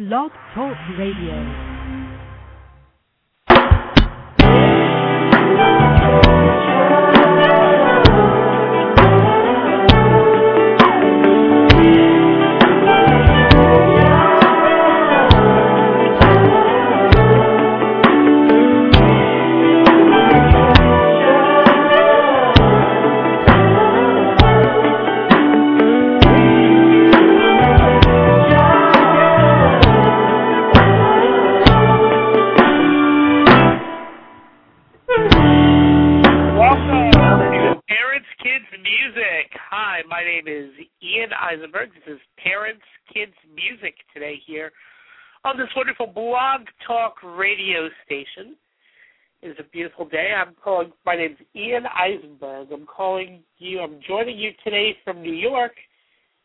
[0.00, 1.69] Blog Talk Radio.
[46.90, 48.56] Talk radio station.
[49.42, 50.32] It is a beautiful day.
[50.36, 52.72] I'm calling my name's Ian Eisenberg.
[52.72, 55.70] I'm calling you I'm joining you today from New York.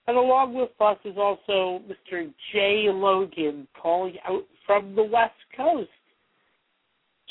[0.08, 2.32] And along with us is also Mr.
[2.54, 5.90] Jay Logan calling out from the West Coast.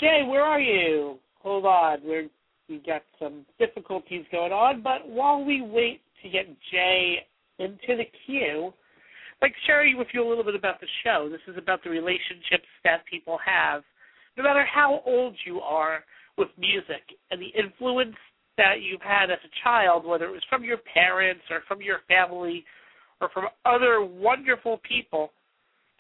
[0.01, 1.19] Jay, where are you?
[1.41, 2.29] Hold on, we're
[2.69, 7.19] we got some difficulties going on, but while we wait to get Jay
[7.61, 8.73] into the queue,
[9.45, 11.29] like to share with you a little bit about the show.
[11.31, 13.83] This is about the relationships that people have,
[14.39, 16.03] no matter how old you are
[16.39, 18.17] with music, and the influence
[18.57, 21.99] that you've had as a child, whether it was from your parents or from your
[22.09, 22.65] family
[23.21, 25.31] or from other wonderful people,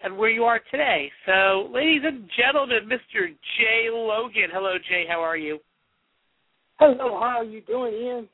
[0.02, 1.12] and where you are today.
[1.26, 3.28] So, ladies and gentlemen, Mr.
[3.28, 4.48] Jay Logan.
[4.52, 5.04] Hello, Jay.
[5.06, 5.58] How are you?
[6.78, 8.28] Hello, how are you doing, Ian?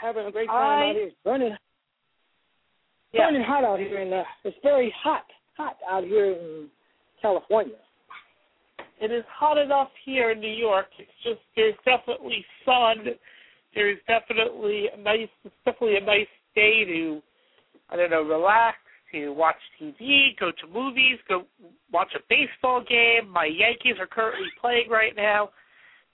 [0.00, 1.06] Having a great time I- out here.
[1.08, 1.56] It's burning,
[3.12, 3.26] Yeah.
[3.26, 5.24] burning hot out here, and uh, it's very hot,
[5.56, 6.68] hot out here in
[7.22, 7.76] California.
[9.00, 10.86] It is hot enough here in New York.
[10.98, 13.04] It's just there's definitely sun.
[13.74, 15.28] There's definitely a nice.
[15.44, 17.20] It's definitely a nice day to,
[17.90, 18.78] I don't know, relax,
[19.12, 21.44] to watch TV, go to movies, go
[21.92, 23.30] watch a baseball game.
[23.30, 25.50] My Yankees are currently playing right now.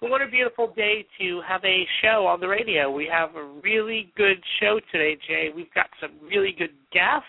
[0.03, 2.91] But what a beautiful day to have a show on the radio.
[2.91, 5.49] We have a really good show today, Jay.
[5.55, 7.25] We've got some really good guests,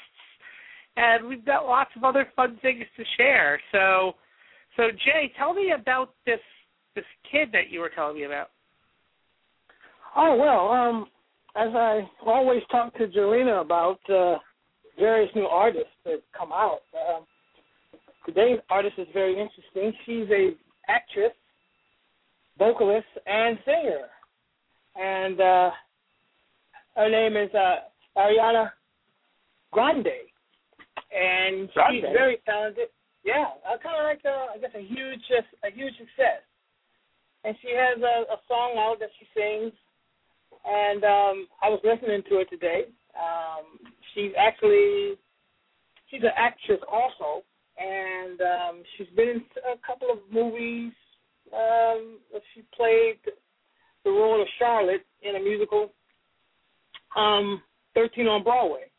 [0.98, 3.62] and we've got lots of other fun things to share.
[3.72, 4.16] So.
[4.76, 6.40] So Jay, tell me about this
[6.96, 8.48] this kid that you were telling me about.
[10.16, 11.06] Oh well, um,
[11.56, 14.40] as I always talk to Jelena about uh,
[14.98, 16.80] various new artists that come out.
[16.94, 17.26] Um,
[18.26, 19.94] today's artist is very interesting.
[20.06, 20.56] She's a
[20.90, 21.34] actress,
[22.58, 24.08] vocalist, and singer,
[24.96, 25.72] and uh,
[26.96, 27.76] her name is uh,
[28.18, 28.72] Ariana
[29.72, 30.08] Grande,
[31.12, 32.14] and she's Grande?
[32.14, 32.90] very talented.
[33.24, 35.22] Yeah, uh, kind of like uh, I guess a huge
[35.64, 36.44] a huge success.
[37.46, 39.74] And she has a, a song out that she sings,
[40.66, 42.86] and um, I was listening to it today.
[43.20, 43.80] Um,
[44.14, 45.18] she's actually
[46.10, 47.44] she's an actress also,
[47.78, 50.94] and um, she's been in a couple of movies.
[51.54, 52.18] Um,
[52.54, 53.20] she played
[54.04, 55.92] the role of Charlotte in a musical,
[57.16, 57.62] um,
[57.94, 58.90] Thirteen on Broadway,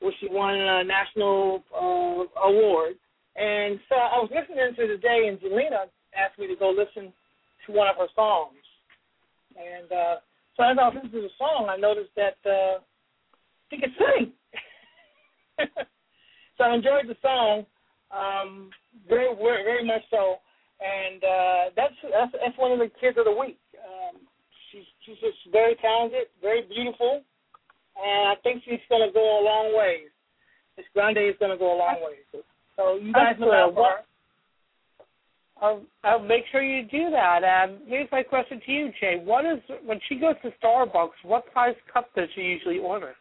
[0.00, 2.94] where she won a national uh, award.
[3.36, 7.12] And so I was listening to it today, and Jelena asked me to go listen
[7.66, 8.58] to one of her songs.
[9.56, 10.16] And uh,
[10.56, 12.80] so as I was listening to the song, I noticed that uh,
[13.70, 14.32] she could sing.
[16.58, 17.64] so I enjoyed the song
[18.12, 18.70] um,
[19.08, 20.36] very, very much so.
[20.82, 23.58] And uh, that's, that's that's one of the kids of the week.
[23.78, 24.18] Um,
[24.70, 27.22] she's she's just very talented, very beautiful,
[27.94, 30.10] and I think she's going to go a long way.
[30.76, 32.18] Miss Grande is going to go a long way.
[32.74, 34.02] So you guys know about her.
[35.60, 37.44] I'll, I'll make sure you do that.
[37.44, 39.22] And here's my question to you, Jay.
[39.22, 41.22] What is when she goes to Starbucks?
[41.22, 43.14] What size cup does she usually order?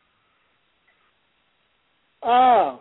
[2.23, 2.79] Oh,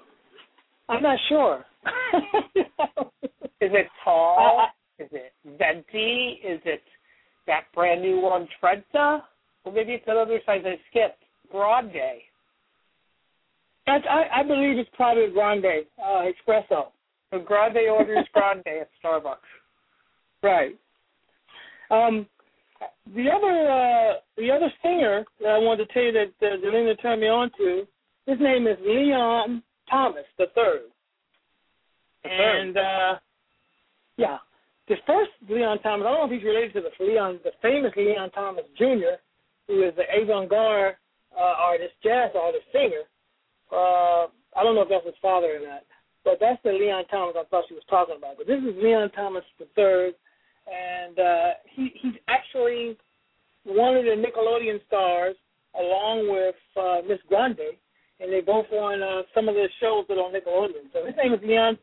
[0.88, 1.64] I'm not sure.
[3.60, 4.68] Is it tall?
[4.98, 6.40] is it venti?
[6.44, 6.82] Is it
[7.46, 9.24] that brand new one, Trenta?
[9.64, 12.20] Or maybe it's another size I skipped, Grande.
[13.86, 16.88] That's, I, I believe it's probably Grande uh, Espresso.
[17.30, 19.36] So Grande orders Grande at Starbucks.
[20.42, 20.78] Right.
[21.90, 22.26] Um,
[23.14, 27.00] the other uh, the other singer that I wanted to tell you that uh, Zelina
[27.02, 27.86] turned me on to,
[28.26, 30.82] his name is Leon Thomas the third.
[32.24, 33.14] And uh,
[34.16, 34.38] yeah,
[34.88, 36.04] the first Leon Thomas.
[36.06, 39.22] I don't know if he's related to the Leon, the famous Leon Thomas Jr.,
[39.66, 40.96] who is the avant-garde
[41.36, 43.06] uh, artist, jazz artist, singer.
[43.70, 44.26] Uh,
[44.58, 45.82] I don't know if that's his father or not,
[46.24, 48.36] but that's the Leon Thomas I thought she was talking about.
[48.36, 50.14] But this is Leon Thomas the third,
[50.66, 52.98] and uh, he he's actually
[53.64, 55.36] one of the Nickelodeon stars,
[55.78, 57.78] along with uh, Miss Grande,
[58.18, 60.90] and they both on uh, some of the shows that are on Nickelodeon.
[60.92, 61.78] So his name is Leon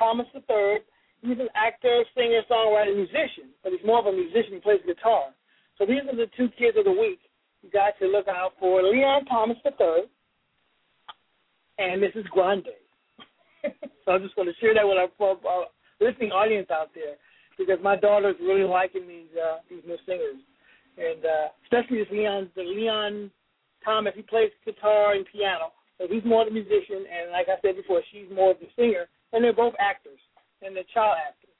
[0.00, 0.80] Thomas III.
[1.20, 4.56] He's an actor, singer, songwriter, musician, but he's more of a musician.
[4.56, 5.36] He plays guitar.
[5.76, 7.20] So these are the two kids of the week
[7.60, 10.08] you got to look out for: Leon Thomas III
[11.78, 12.24] and Mrs.
[12.32, 12.72] Grande.
[14.04, 15.66] so I just want to share that with our, our
[16.00, 17.20] listening audience out there
[17.58, 20.40] because my daughter's really liking these uh, these new singers,
[20.96, 23.30] and uh, especially this Leon the Leon
[23.84, 24.14] Thomas.
[24.16, 28.00] He plays guitar and piano, so he's more the musician, and like I said before,
[28.12, 30.18] she's more the singer, and they're both actors
[30.62, 31.50] and they're child actors.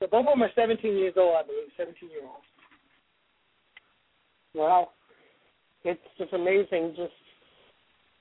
[0.00, 2.44] So both of them are 17 years old, I believe, 17 year olds.
[4.54, 4.90] Wow,
[5.84, 7.12] it's just amazing, just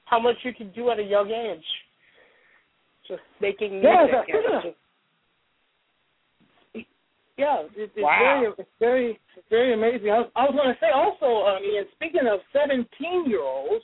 [0.06, 1.64] how much you can do at a young age.
[3.08, 4.26] Just making music.
[4.28, 4.78] Yeah, just,
[7.38, 8.20] yeah, it, it's wow.
[8.20, 10.10] very, it's very, it's very amazing.
[10.10, 13.84] I was, I was going to say also, um, Ian, speaking of 17 year olds,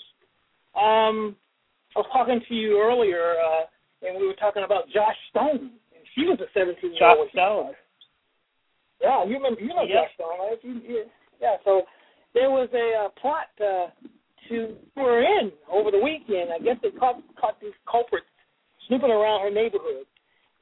[0.76, 1.36] um,
[1.96, 3.66] I was talking to you earlier, uh,
[4.02, 7.28] and we were talking about Joss Stone, and she was a 17 year old.
[7.28, 7.74] Joss Stone.
[9.02, 10.06] Yeah, you remember, you know yep.
[10.06, 10.60] Joss Stone, right?
[10.62, 11.06] You, you,
[11.42, 11.84] yeah, so
[12.34, 13.90] there was a uh, plot uh,
[14.50, 16.52] to were in over the weekend.
[16.52, 18.26] I guess they caught caught these culprits
[18.88, 20.06] snooping around her neighborhood,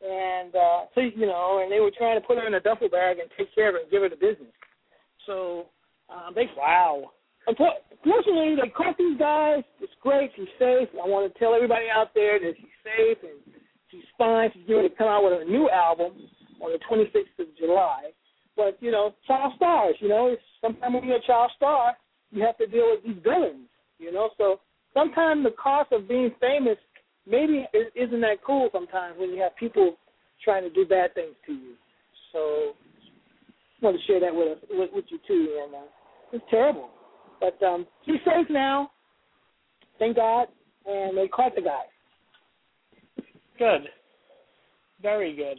[0.02, 2.90] and uh, so you know, and they were trying to put her in a duffel
[2.90, 4.54] bag and take care of her and give her the business.
[5.26, 5.68] So
[6.10, 7.12] um, they wow.
[7.50, 9.64] Unfortunately, they caught these guys.
[9.82, 10.32] It's great.
[10.36, 10.90] She's safe.
[10.94, 13.56] I want to tell everybody out there that she's safe and
[13.90, 14.52] she's fine.
[14.54, 16.14] She's going to come out with a new album
[16.62, 18.12] on the 26th of July.
[18.56, 19.96] But you know, child stars.
[20.00, 21.94] You know, sometimes when you're a child star,
[22.32, 23.68] you have to deal with these villains.
[23.98, 24.60] You know, so
[24.94, 26.78] sometimes the cost of being famous
[27.26, 27.66] maybe
[27.96, 29.96] isn't that cool sometimes when you have people
[30.44, 31.74] trying to do bad things to you.
[32.32, 32.74] So
[33.82, 35.88] I want to share that with with, with you too, and uh,
[36.34, 36.90] it's terrible.
[37.40, 38.92] But um, she's safe now,
[39.98, 40.48] thank God,
[40.86, 41.84] and they caught the guy.
[43.58, 43.90] Good,
[45.02, 45.58] very good.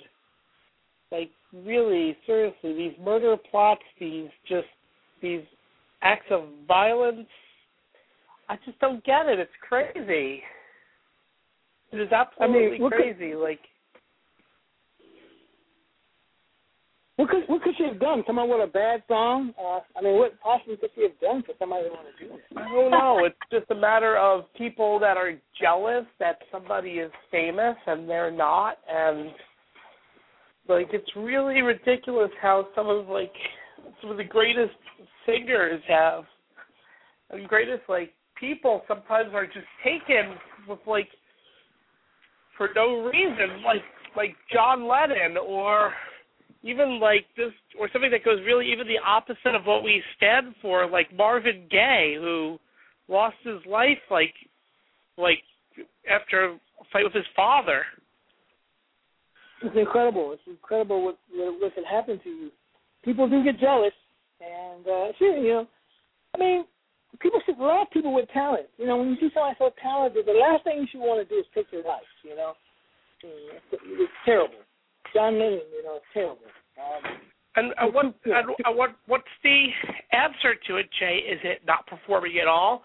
[1.13, 4.67] Like really, seriously, these murder plots, these just
[5.23, 5.43] these
[6.03, 7.29] acts of violence.
[8.49, 9.39] I just don't get it.
[9.39, 10.43] It's crazy.
[11.93, 13.35] It is absolutely I mean, crazy.
[13.35, 13.61] Like,
[17.21, 18.23] what could what could she have done?
[18.27, 19.53] Come up with a bad song?
[19.61, 22.35] Uh, I mean, what possibly could she have done for somebody to want to do
[22.35, 22.41] it?
[22.57, 23.21] I don't know.
[23.27, 28.31] it's just a matter of people that are jealous that somebody is famous and they're
[28.31, 29.33] not, and
[30.67, 33.33] like it's really ridiculous how some of like
[34.01, 34.73] some of the greatest
[35.27, 36.25] singers have
[37.29, 40.37] and greatest like people sometimes are just taken
[40.67, 41.09] with like
[42.57, 43.83] for no reason, like
[44.17, 45.93] like John Lennon or
[46.63, 50.55] even like this or something that goes really even the opposite of what we stand
[50.61, 52.59] for, like Marvin Gaye, who
[53.09, 54.35] lost his life like
[55.17, 55.43] like
[56.11, 56.59] after a
[56.93, 57.83] fight with his father.
[59.63, 60.33] It's incredible.
[60.33, 62.51] It's incredible what what can happen to you.
[63.05, 63.93] People do get jealous,
[64.41, 65.67] and uh, sure, you know,
[66.35, 66.65] I mean,
[67.21, 68.67] people should love people with talent.
[68.77, 71.35] You know, when you see somebody so talented, the last thing you should want to
[71.35, 72.05] do is take their life.
[72.23, 72.53] You know,
[73.23, 74.61] it's, it's terrible.
[75.15, 76.39] John Lennon, you know, it's terrible.
[76.79, 77.19] Um,
[77.57, 79.67] and uh, what and, uh, what what's the
[80.13, 81.21] answer to it, Jay?
[81.29, 82.83] Is it not performing at all?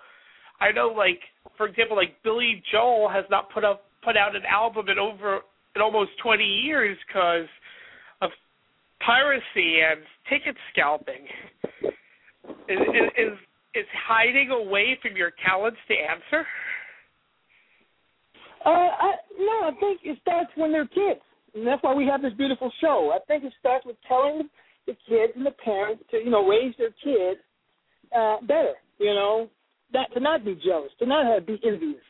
[0.60, 1.20] I know, like
[1.58, 5.42] for example, like Billy Joel has not put up put out an album in over
[5.76, 7.48] in almost twenty years because
[8.22, 8.32] of
[9.06, 11.28] piracy and ticket scalping.
[12.68, 13.38] Is, is, is
[13.76, 16.48] is hiding away from your talents the answer?
[18.66, 21.22] Uh, I, no, I think it starts when they're kids,
[21.56, 23.12] and that's why we have this beautiful show.
[23.16, 24.50] I think it starts with telling
[24.86, 27.40] the kids and the parents to, you know, raise their kids
[28.16, 28.76] uh, better.
[29.00, 29.50] You know,
[29.94, 32.04] that to not be jealous, to not have be envious.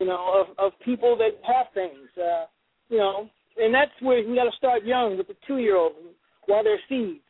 [0.00, 2.08] You know, of of people that have things.
[2.16, 2.46] Uh,
[2.88, 3.28] you know,
[3.58, 5.96] and that's where we got to start young with the two year olds
[6.46, 7.20] while they're seeds.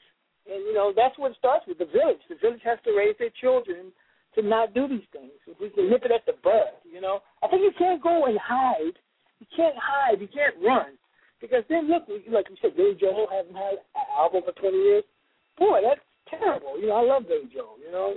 [0.47, 2.23] And you know that's what it starts with the village.
[2.29, 3.91] The village has to raise their children
[4.35, 5.35] to not do these things.
[5.47, 7.21] If we can nip it at the bud, you know.
[7.43, 8.95] I think you can't go and hide.
[9.41, 10.21] You can't hide.
[10.21, 10.98] You can't run
[11.41, 15.05] because then look, like you said, Billy Joel hasn't had an album for 20 years.
[15.59, 16.79] Boy, that's terrible.
[16.79, 17.79] You know, I love Billy Joel.
[17.85, 18.15] You know,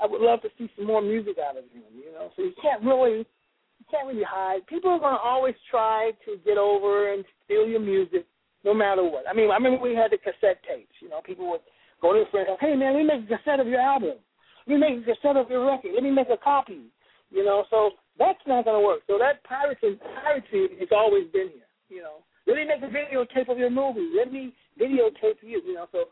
[0.00, 1.88] I would love to see some more music out of him.
[1.94, 4.66] You know, so you can't really, you can't really hide.
[4.66, 8.26] People are going to always try to get over and steal your music
[8.64, 9.24] no matter what.
[9.28, 10.94] I mean, I remember we had the cassette tapes.
[11.00, 11.64] You know, people would
[12.00, 14.18] go to their friends, hey man, let me make a cassette of your album.
[14.66, 15.92] Let me make a cassette of your record.
[15.94, 16.90] Let me make a copy.
[17.30, 19.00] You know, so that's not going to work.
[19.06, 21.68] So that piracy, piracy has always been here.
[21.88, 24.08] You know, let me make a videotape of your movie.
[24.16, 25.60] Let me videotape you.
[25.64, 26.04] You know, so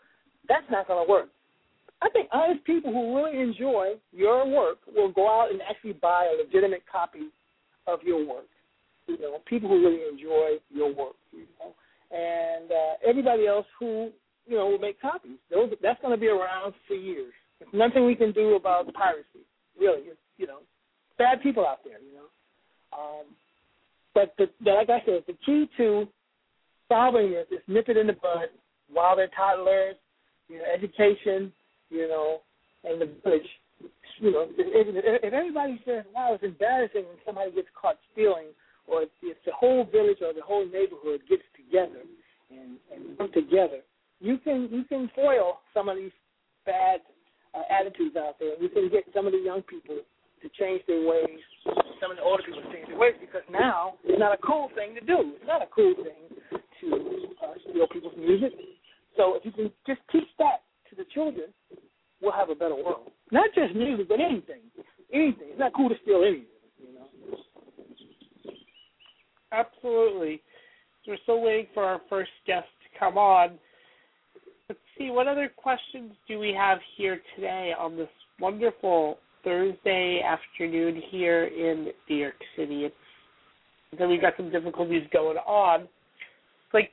[0.48, 1.28] that's not going to work.
[2.02, 6.28] I think honest people who really enjoy your work will go out and actually buy
[6.30, 7.30] a legitimate copy
[7.86, 8.46] of your work.
[9.06, 11.16] You know, people who really enjoy your work.
[11.32, 11.74] You know,
[12.12, 14.10] and uh, everybody else who
[14.46, 15.38] you know will make copies.
[15.50, 17.32] Those that's going to be around for years.
[17.58, 19.46] There's nothing we can do about piracy.
[19.80, 20.58] Really, it's, you know,
[21.16, 21.98] bad people out there.
[21.98, 23.24] You know, um,
[24.14, 26.06] but the, like I said, the key to
[26.88, 28.48] solving this is nip it in the bud
[28.90, 29.96] while they're toddlers.
[30.48, 31.52] You know, education.
[31.90, 32.40] You know,
[32.84, 33.46] and the village
[34.18, 38.48] you know, if, if, everybody says, "Wow, it's embarrassing," when somebody gets caught stealing,
[38.86, 42.00] or if, if the whole village or the whole neighborhood gets together
[42.50, 43.80] and and work together,
[44.20, 46.14] you can you can foil some of these
[46.64, 47.00] bad
[47.54, 48.60] uh, attitudes out there.
[48.60, 49.96] You can get some of the young people
[50.42, 51.44] to change their ways.
[52.00, 54.94] Some of the older people change their ways because now it's not a cool thing
[54.94, 55.32] to do.
[55.36, 56.86] It's not a cool thing to
[57.42, 58.52] uh, steal people's music.
[59.16, 61.46] So if you can just teach that to the children,
[62.20, 63.10] we'll have a better world.
[63.30, 64.60] Not just music, but anything.
[65.12, 65.48] Anything.
[65.50, 66.46] It's not cool to steal anything,
[66.78, 67.08] you know.
[69.52, 70.42] Absolutely.
[71.06, 73.58] We're still waiting for our first guest to come on.
[74.68, 78.08] Let's see, what other questions do we have here today on this
[78.40, 82.84] wonderful Thursday afternoon here in New York City?
[82.84, 82.94] It's
[83.96, 85.86] then we've got some difficulties going on
[86.74, 86.90] Like,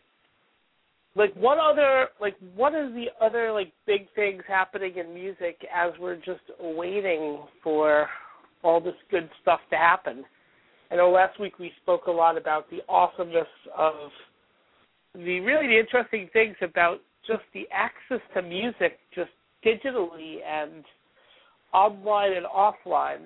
[1.15, 5.93] like what other like what is the other like big things happening in music as
[5.99, 8.07] we're just waiting for
[8.63, 10.23] all this good stuff to happen
[10.91, 13.95] i know last week we spoke a lot about the awesomeness of
[15.15, 19.31] the really the interesting things about just the access to music just
[19.65, 20.83] digitally and
[21.73, 23.25] online and offline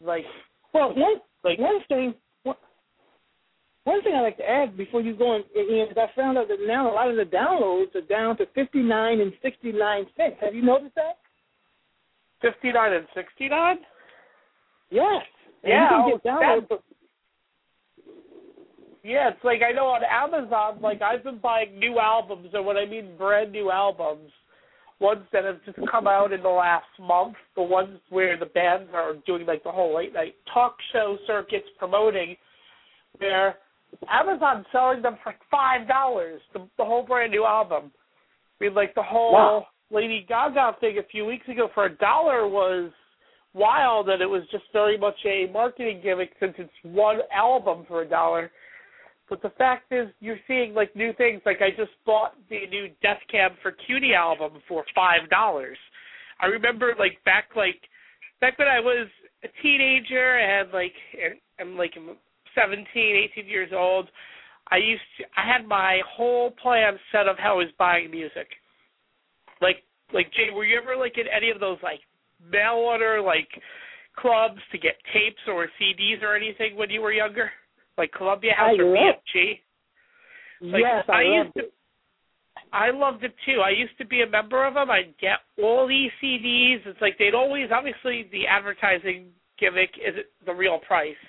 [0.00, 0.24] like
[0.72, 2.14] well one like one thing
[3.84, 6.48] one thing I'd like to add before you go in, Ian, is I found out
[6.48, 10.36] that now a lot of the downloads are down to 59 and 69 cents.
[10.40, 11.18] Have you noticed that?
[12.40, 13.76] 59 and 69?
[14.90, 15.22] Yes.
[15.62, 16.06] And yeah.
[16.06, 16.80] You can oh, get
[19.04, 22.78] yeah, it's like I know on Amazon, like I've been buying new albums, and when
[22.78, 24.30] I mean brand new albums,
[25.00, 28.88] ones that have just come out in the last month, the ones where the bands
[28.94, 32.36] are doing like the whole late night talk show circuits promoting,
[33.18, 33.56] where
[34.08, 37.90] Amazon selling them for five dollars, the, the whole brand new album.
[38.60, 39.66] I mean, like the whole wow.
[39.90, 42.90] Lady Gaga thing a few weeks ago for a dollar was
[43.52, 48.02] wild, and it was just very much a marketing gimmick since it's one album for
[48.02, 48.50] a dollar.
[49.28, 51.40] But the fact is, you're seeing like new things.
[51.46, 55.78] Like I just bought the new Death Cab for Cutie album for five dollars.
[56.40, 57.80] I remember like back like
[58.40, 59.08] back when I was
[59.42, 60.92] a teenager and had like
[61.58, 61.94] I'm like
[62.54, 62.86] 17,
[63.32, 64.08] 18 years old,
[64.70, 68.48] I used to, I had my whole plan set of how I was buying music.
[69.60, 72.00] Like like Jay, were you ever like in any of those like
[72.50, 73.48] mail order like
[74.16, 77.50] clubs to get tapes or CDs or anything when you were younger?
[77.96, 79.60] Like Columbia House I or love, BMG?
[80.60, 81.74] Like, yes, I, I loved used to it.
[82.72, 83.60] I loved it too.
[83.64, 84.90] I used to be a member of them.
[84.90, 86.82] I'd get all these CDs.
[86.86, 89.26] It's like they'd always, obviously, the advertising
[89.58, 91.20] gimmick isn't the real price.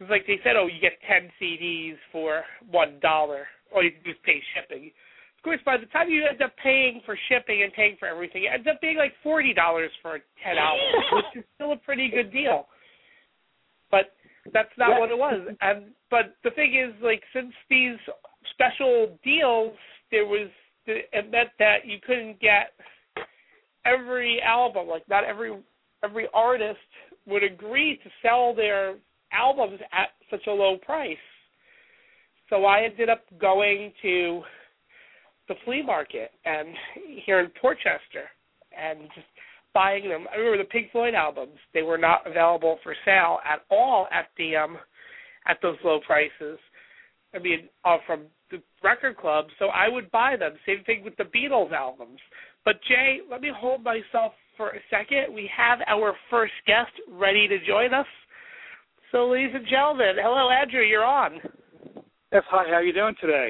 [0.00, 4.00] It's like they said, oh, you get ten CDs for one dollar, or you can
[4.04, 4.90] just pay shipping.
[5.36, 8.44] Of course, by the time you end up paying for shipping and paying for everything,
[8.44, 12.08] it ends up being like forty dollars for ten albums, which is still a pretty
[12.08, 12.66] good deal.
[13.90, 14.16] But
[14.52, 15.54] that's not what it was.
[15.60, 17.96] And but the thing is, like, since these
[18.52, 19.74] special deals,
[20.10, 20.48] there was
[20.86, 22.72] it meant that you couldn't get
[23.84, 24.88] every album.
[24.88, 25.52] Like, not every
[26.02, 26.78] every artist
[27.26, 28.96] would agree to sell their
[29.32, 31.16] albums at such a low price.
[32.48, 34.42] So I ended up going to
[35.48, 36.68] the flea market and
[37.24, 38.28] here in Portchester
[38.76, 39.26] and just
[39.74, 40.26] buying them.
[40.32, 44.26] I remember the Pink Floyd albums; they were not available for sale at all at
[44.36, 44.78] the um
[45.46, 46.58] at those low prices.
[47.34, 49.46] I mean, uh, from the record club.
[49.58, 50.52] So I would buy them.
[50.66, 52.18] Same thing with the Beatles albums.
[52.64, 55.32] But Jay, let me hold myself for a second.
[55.34, 58.06] We have our first guest ready to join us.
[59.12, 60.82] So, ladies and gentlemen, hello, Andrew.
[60.82, 61.40] You're on.
[62.32, 62.64] Yes, hi.
[62.68, 63.48] How are you doing today?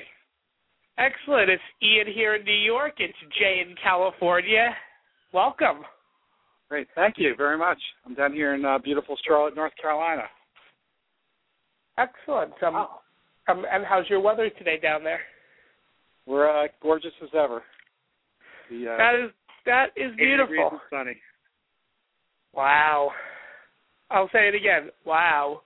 [0.96, 1.50] Excellent.
[1.50, 2.94] It's Ian here in New York.
[2.98, 4.68] It's Jay in California.
[5.32, 5.82] Welcome.
[6.70, 6.86] Great.
[6.94, 7.78] Thank you very much.
[8.06, 10.22] I'm down here in uh, beautiful Charlotte, North Carolina.
[11.98, 12.52] Excellent.
[12.62, 12.86] Um,
[13.48, 15.18] um, and how's your weather today down there?
[16.26, 17.64] We're uh, gorgeous as ever.
[18.70, 19.30] The, uh, that is
[19.66, 20.80] that is beautiful.
[20.90, 21.16] sunny.
[22.54, 23.10] Wow.
[24.08, 24.90] I'll say it again.
[25.04, 25.62] Wow.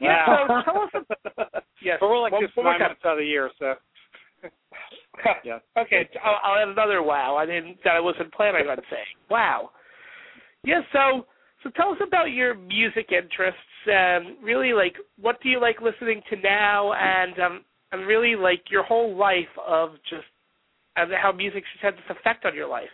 [0.00, 0.24] Yeah.
[0.26, 0.62] Wow.
[0.64, 1.06] So tell us.
[1.36, 1.98] About, yes.
[2.00, 3.74] But we're like this one nine months out of the year, so.
[5.44, 5.58] yeah.
[5.76, 6.08] Okay.
[6.24, 7.36] I'll, I'll add another wow.
[7.36, 7.76] I didn't.
[7.84, 9.04] That I wasn't planning on saying.
[9.28, 9.70] Wow.
[10.64, 10.80] Yeah.
[10.92, 11.26] So
[11.62, 16.22] so tell us about your music interests and really like what do you like listening
[16.30, 20.24] to now, and um, and really like your whole life of just
[20.96, 22.92] and how music has had this effect on your life.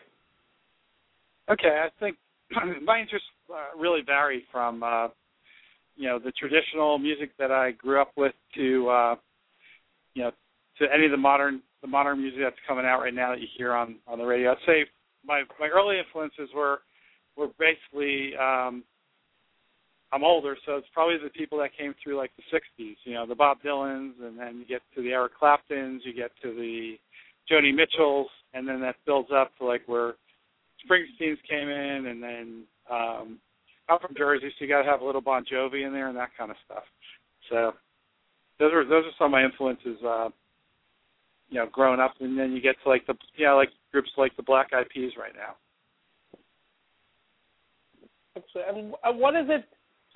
[1.50, 2.16] Okay, I think
[2.84, 5.08] my interests uh, really vary from uh,
[5.96, 9.14] you know the traditional music that I grew up with to uh,
[10.14, 10.30] you know
[10.78, 13.48] to any of the modern the modern music that's coming out right now that you
[13.56, 14.52] hear on on the radio.
[14.52, 14.84] I'd say
[15.24, 16.80] my my early influences were
[17.40, 18.84] were basically um,
[20.12, 22.96] I'm older, so it's probably the people that came through like the '60s.
[23.04, 26.30] You know, the Bob Dylans, and then you get to the Eric Claptons, you get
[26.42, 26.96] to the
[27.50, 30.14] Joni Mitchells, and then that builds up to like where
[30.84, 33.38] Springsteen's came in, and then um,
[33.88, 36.16] I'm from Jersey, so you got to have a little Bon Jovi in there and
[36.16, 36.84] that kind of stuff.
[37.48, 37.72] So
[38.58, 39.98] those are those are some of my influences.
[40.04, 40.28] Uh,
[41.50, 44.10] you know, growing up, and then you get to like the you know, like groups
[44.16, 45.54] like the Black Eyed Peas right now.
[48.54, 49.64] And uh, what is it?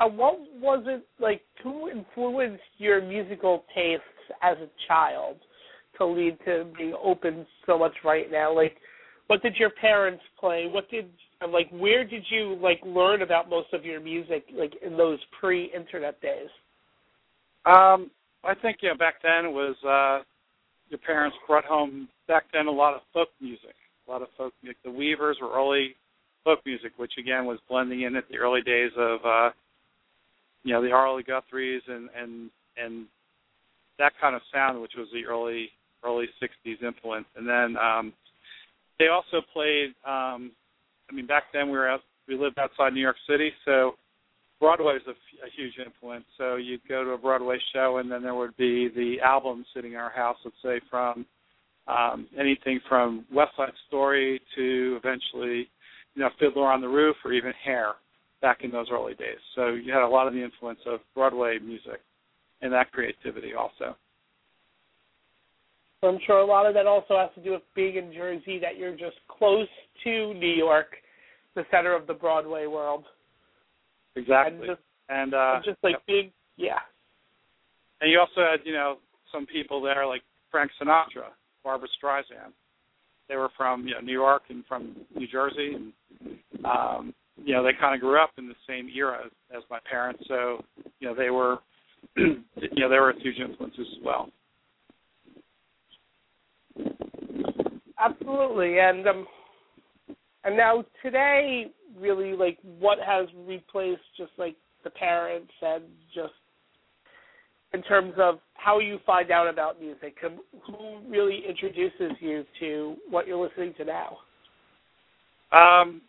[0.01, 1.43] Uh, what was it like?
[1.63, 4.03] Who influenced your musical tastes
[4.43, 5.37] as a child
[5.99, 8.55] to lead to being open so much right now?
[8.55, 8.77] Like,
[9.29, 10.69] what did your parents play?
[10.71, 11.09] What did
[11.49, 11.71] like?
[11.71, 14.45] Where did you like learn about most of your music?
[14.53, 16.49] Like in those pre-internet days.
[17.67, 18.11] Um,
[18.45, 20.25] I think know back then was uh,
[20.91, 23.75] your parents brought home back then a lot of folk music.
[24.07, 24.77] A lot of folk music.
[24.85, 25.97] The Weavers were early
[26.45, 29.51] folk music, which again was blending in at the early days of uh,
[30.63, 33.07] you know the Arlo Guthries and and and
[33.99, 35.71] that kind of sound, which was the early
[36.05, 37.27] early '60s influence.
[37.37, 38.13] And then um,
[38.99, 39.95] they also played.
[40.07, 40.53] Um,
[41.11, 43.95] I mean, back then we were out, we lived outside New York City, so
[44.59, 46.25] Broadway is a, a huge influence.
[46.39, 49.93] So you'd go to a Broadway show, and then there would be the album sitting
[49.93, 50.37] in our house.
[50.45, 51.27] Let's say from
[51.87, 55.69] um, anything from West Side Story to eventually,
[56.15, 57.95] you know, Fiddler on the Roof, or even Hair,
[58.41, 59.39] back in those early days.
[59.55, 62.01] So you had a lot of the influence of Broadway music
[62.63, 63.97] and that creativity also.
[66.03, 68.77] I'm sure a lot of that also has to do with being in Jersey, that
[68.77, 69.69] you're just close
[70.05, 70.97] to New York,
[71.55, 73.05] the center of the Broadway world.
[74.15, 74.59] Exactly.
[74.59, 76.03] And just, and uh, just like yep.
[76.07, 76.79] big, yeah.
[78.01, 78.99] And you also had, you know,
[79.33, 81.33] some people there like Frank Sinatra,
[81.65, 82.53] Barbra Streisand.
[83.29, 85.93] They were from, you know, New York and from New Jersey, and
[86.65, 89.79] um, you know, they kind of grew up in the same era as, as my
[89.91, 90.23] parents.
[90.29, 90.65] So,
[91.01, 91.59] you know, they were,
[92.17, 94.31] you know, they were huge influences as well.
[97.99, 99.27] Absolutely, and um,
[100.45, 105.85] and now today, really, like what has replaced just like the parents and
[106.15, 106.35] just
[107.75, 113.27] in terms of how you find out about music, who really introduces you to what
[113.27, 114.17] you're listening to now?
[115.53, 116.01] Um,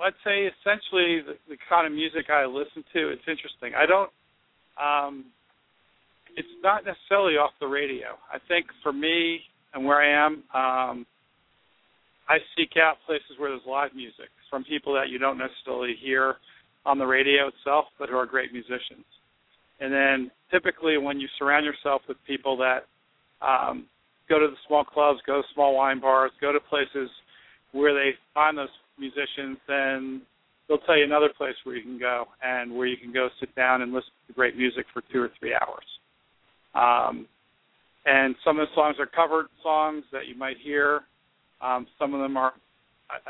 [0.00, 3.10] I'd say essentially the, the kind of music I listen to.
[3.10, 3.72] It's interesting.
[3.76, 4.10] I don't.
[4.80, 5.26] Um,
[6.36, 8.18] it's not necessarily off the radio.
[8.32, 9.40] I think for me
[9.72, 11.06] and where I am, um,
[12.28, 16.36] I seek out places where there's live music from people that you don't necessarily hear
[16.84, 19.04] on the radio itself, but who are great musicians.
[19.80, 22.86] And then typically when you surround yourself with people that
[23.42, 23.86] um,
[24.28, 27.10] go to the small clubs, go to small wine bars, go to places
[27.72, 30.22] where they find those musicians, then
[30.68, 33.54] they'll tell you another place where you can go and where you can go sit
[33.54, 35.84] down and listen to great music for two or three hours.
[36.74, 37.26] Um,
[38.06, 41.02] and some of the songs are covered songs that you might hear
[41.62, 42.52] um, some of them are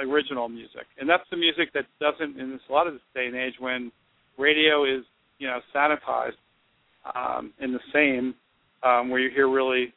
[0.01, 3.27] original music, and that's the music that doesn't in this a lot of this day
[3.27, 3.93] and age when
[4.39, 5.05] radio is
[5.39, 6.39] you know sanitized
[7.15, 8.35] um, in the same
[8.83, 9.93] um, where you hear really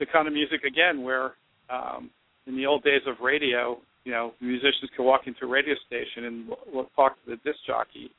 [0.00, 1.32] the kind of music again where
[1.70, 2.10] um,
[2.46, 6.24] in the old days of radio, you know, musicians could walk into a radio station
[6.24, 6.48] and
[6.94, 8.10] talk to the disc jockey,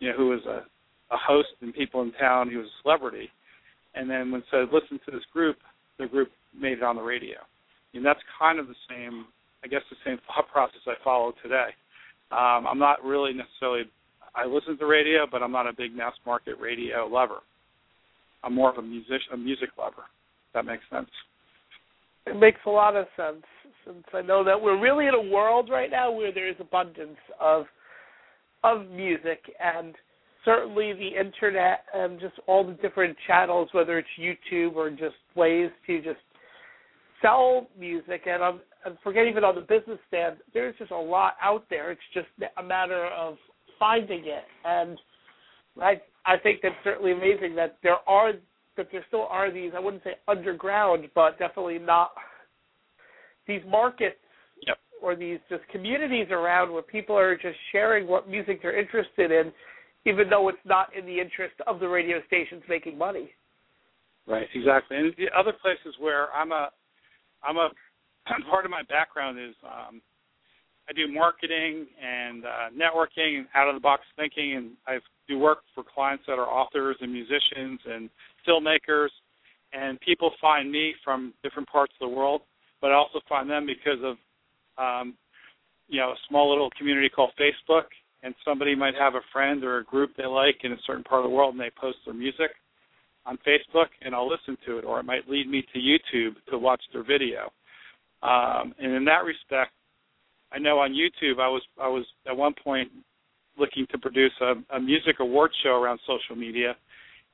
[0.00, 0.64] you know, who was a,
[1.14, 3.28] a host and people in town, he was a celebrity,
[3.94, 5.56] and then when said listen to this group,
[5.98, 7.38] the group made it on the radio.
[7.94, 9.26] And that's kind of the same,
[9.64, 11.70] I guess, the same thought process I follow today.
[12.30, 13.90] Um, I'm not really necessarily.
[14.34, 17.40] I listen to radio, but I'm not a big mass market radio lover.
[18.44, 20.04] I'm more of a musician, a music lover.
[20.54, 21.10] That makes sense.
[22.26, 23.44] It makes a lot of sense
[23.86, 27.18] since I know that we're really in a world right now where there is abundance
[27.40, 27.64] of
[28.64, 29.94] of music and
[30.44, 35.70] certainly the internet and just all the different channels, whether it's YouTube or just ways
[35.86, 36.18] to just
[37.22, 41.34] sell music, and I'm, and forget even on the business stand, there's just a lot
[41.42, 41.90] out there.
[41.90, 43.36] It's just a matter of
[43.78, 44.98] finding it, and
[45.80, 48.32] I I think that's certainly amazing that there are
[48.76, 52.10] that there still are these I wouldn't say underground, but definitely not
[53.46, 54.16] these markets
[54.66, 54.76] yep.
[55.02, 59.52] or these just communities around where people are just sharing what music they're interested in
[60.06, 63.30] even though it's not in the interest of the radio stations making money.
[64.26, 64.96] Right, exactly.
[64.96, 66.70] And the other places where I'm a,
[67.42, 67.70] I'm a
[68.50, 70.00] part of my background is um,
[70.88, 74.98] I do marketing and uh, networking and out of the box thinking, and I
[75.28, 78.08] do work for clients that are authors and musicians and
[78.48, 79.08] filmmakers.
[79.74, 82.40] And people find me from different parts of the world,
[82.80, 84.16] but I also find them because of,
[84.82, 85.14] um,
[85.88, 87.84] you know, a small little community called Facebook.
[88.22, 91.24] And somebody might have a friend or a group they like in a certain part
[91.24, 92.50] of the world, and they post their music
[93.26, 96.58] on Facebook, and I'll listen to it, or it might lead me to YouTube to
[96.58, 97.52] watch their video.
[98.22, 99.72] Um, and in that respect,
[100.52, 102.90] I know on YouTube I was I was at one point
[103.58, 106.76] looking to produce a, a music award show around social media,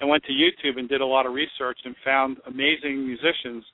[0.01, 3.65] and went to YouTube and did a lot of research and found amazing musicians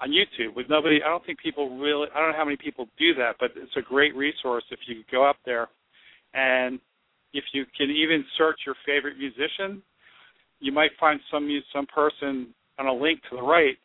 [0.00, 0.54] on YouTube.
[0.54, 2.08] With nobody, I don't think people really.
[2.14, 5.02] I don't know how many people do that, but it's a great resource if you
[5.10, 5.68] go up there,
[6.34, 6.78] and
[7.32, 9.82] if you can even search your favorite musician,
[10.60, 13.76] you might find some some person on a link to the right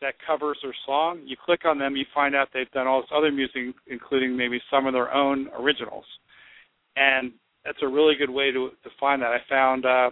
[0.00, 1.20] that covers their song.
[1.24, 4.60] You click on them, you find out they've done all this other music, including maybe
[4.70, 6.04] some of their own originals,
[6.96, 7.32] and
[7.64, 9.32] that's a really good way to to find that.
[9.32, 10.10] I found uh,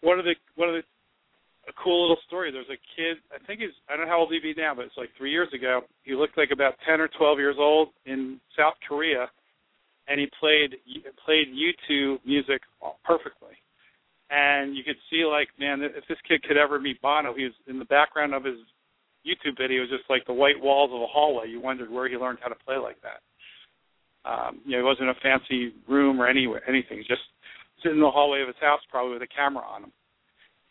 [0.00, 0.82] one of the one of the
[1.68, 2.50] a cool little story.
[2.50, 4.84] There's a kid, I think he's I don't know how old he'd be now, but
[4.84, 5.82] it's like three years ago.
[6.02, 9.30] He looked like about ten or twelve years old in South Korea,
[10.08, 10.76] and he played
[11.24, 12.62] played U2 music
[13.04, 13.61] perfectly
[14.32, 17.52] and you could see like, man, if this kid could ever meet Bono, he was
[17.68, 18.56] in the background of his
[19.26, 21.48] YouTube video, just like the white walls of a hallway.
[21.48, 23.20] You wondered where he learned how to play like that.
[24.24, 27.04] Um, you know, it wasn't a fancy room or anywhere, anything.
[27.06, 27.20] Just
[27.82, 29.92] sitting in the hallway of his house, probably with a camera on him.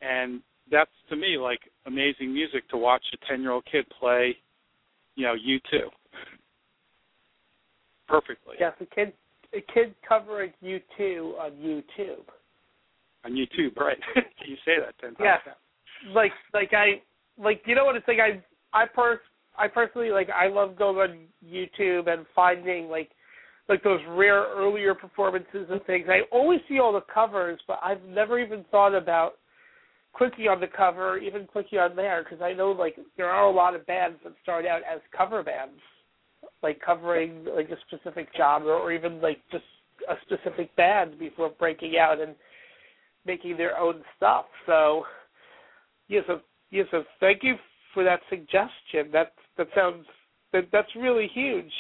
[0.02, 4.36] And that's to me like amazing music to watch a ten-year-old kid play,
[5.16, 5.82] you know, U2
[8.08, 8.56] perfectly.
[8.60, 9.14] Yes, a kid,
[9.54, 12.26] a kid covering U2 on YouTube
[13.26, 13.98] on YouTube, right?
[14.46, 15.42] you say that ten times.
[15.46, 17.02] Yeah, like like I
[17.42, 18.20] like you know what it's like.
[18.20, 18.44] I
[18.78, 19.20] I pers
[19.58, 23.10] I personally like I love going on YouTube and finding like
[23.70, 26.08] like those rare earlier performances and things.
[26.10, 29.34] I always see all the covers, but I've never even thought about
[30.14, 33.52] clicking on the cover, even clicking on there, because I know like there are a
[33.52, 35.80] lot of bands that start out as cover bands,
[36.62, 39.64] like covering like a specific genre or even like just
[40.10, 42.36] a specific band before breaking out and
[43.26, 44.46] making their own stuff.
[44.66, 45.04] So,
[46.08, 47.56] yes, yeah, so, yes, yeah, so thank you
[47.94, 49.12] for that suggestion.
[49.12, 50.06] That that sounds
[50.54, 51.72] that that's really huge.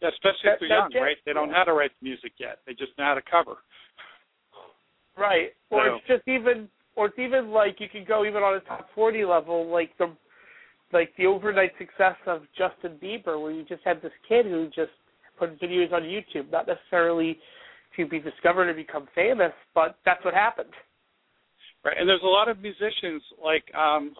[0.00, 1.16] Yeah, especially that, if they're young, right?
[1.24, 2.58] They don't know how to write music yet.
[2.66, 3.56] They just know how to cover.
[5.16, 5.50] Right.
[5.70, 5.94] Or so.
[5.96, 9.24] it's just even or it's even like you can go even on a top forty
[9.24, 10.14] level, like the
[10.92, 14.90] like the overnight success of Justin Bieber where you just had this kid who just
[15.38, 17.38] put videos on YouTube, not necessarily
[17.96, 20.72] to be discovered and become famous, but that's what happened.
[21.84, 24.14] Right, and there's a lot of musicians like um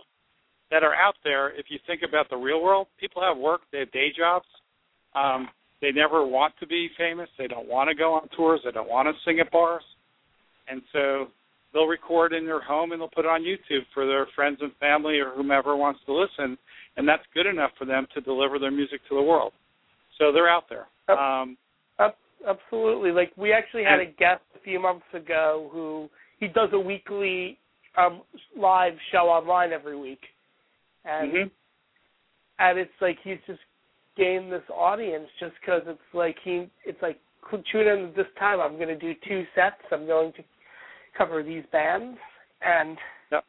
[0.71, 1.51] that are out there.
[1.51, 4.47] If you think about the real world, people have work, they have day jobs.
[5.15, 5.49] Um,
[5.83, 7.29] they never want to be famous.
[7.39, 8.61] They don't want to go on tours.
[8.65, 9.83] They don't want to sing at bars,
[10.69, 11.27] and so
[11.73, 14.73] they'll record in their home and they'll put it on YouTube for their friends and
[14.81, 16.57] family or whomever wants to listen,
[16.97, 19.53] and that's good enough for them to deliver their music to the world.
[20.19, 20.87] So they're out there.
[21.19, 21.57] Um,
[22.49, 23.11] absolutely.
[23.11, 27.59] Like we actually had a guest a few months ago who he does a weekly
[27.97, 28.23] um
[28.57, 30.21] live show online every week,
[31.05, 31.49] and mm-hmm.
[32.59, 33.61] and it's like he's just
[34.17, 37.19] gained this audience just because it's like he it's like
[37.71, 38.61] tune in this time.
[38.61, 39.83] I'm going to do two sets.
[39.91, 40.43] I'm going to
[41.17, 42.19] cover these bands
[42.63, 42.97] and
[43.31, 43.45] yep.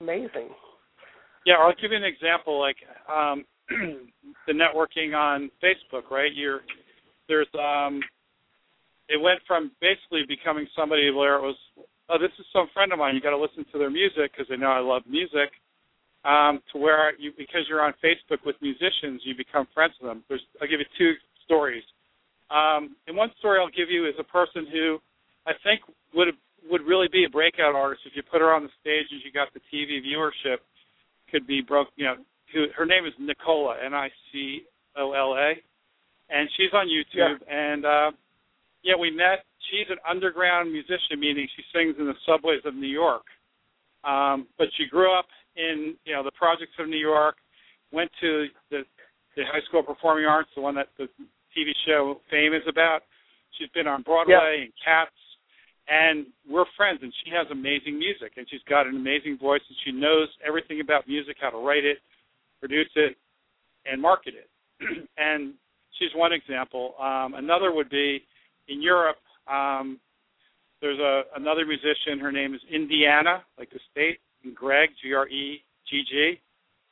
[0.00, 0.50] amazing.
[1.44, 2.58] Yeah, I'll give you an example.
[2.60, 2.76] Like
[3.14, 3.44] um,
[4.46, 6.32] the networking on Facebook, right?
[6.34, 6.60] You're
[7.28, 8.00] there's um
[9.08, 11.56] it went from basically becoming somebody where it was
[12.08, 13.14] oh this is some friend of mine.
[13.14, 15.50] You got to listen to their music because they know I love music
[16.24, 20.24] um to where you because you're on Facebook with musicians you become friends with them.
[20.28, 21.84] There's I'll give you two stories.
[22.50, 24.98] Um and one story I'll give you is a person who
[25.46, 25.80] I think
[26.14, 26.28] would
[26.70, 29.30] would really be a breakout artist if you put her on the stage and she
[29.30, 30.64] got the TV viewership
[31.30, 32.16] could be broke you know
[32.52, 34.62] who her name is Nicola N I C
[34.96, 35.54] O L A
[36.30, 37.38] and she's on YouTube.
[37.40, 37.72] Yeah.
[37.72, 38.10] And uh,
[38.82, 39.44] yeah, we met.
[39.70, 43.24] She's an underground musician, meaning she sings in the subways of New York.
[44.04, 47.36] Um, but she grew up in you know the projects of New York.
[47.92, 48.82] Went to the
[49.36, 51.08] the High School of Performing Arts, the one that the
[51.56, 53.00] TV show Fame is about.
[53.58, 54.64] She's been on Broadway yeah.
[54.64, 55.18] and Cats,
[55.88, 57.00] and we're friends.
[57.02, 60.80] And she has amazing music, and she's got an amazing voice, and she knows everything
[60.80, 61.98] about music, how to write it,
[62.60, 63.16] produce it,
[63.86, 64.48] and market it.
[65.18, 65.54] and
[65.98, 66.94] she's one example.
[67.00, 68.22] Um, another would be
[68.68, 69.18] in Europe.
[69.50, 70.00] Um,
[70.80, 72.18] there's a another musician.
[72.20, 76.40] Her name is Indiana, like the state, and Gregg, G R E G G,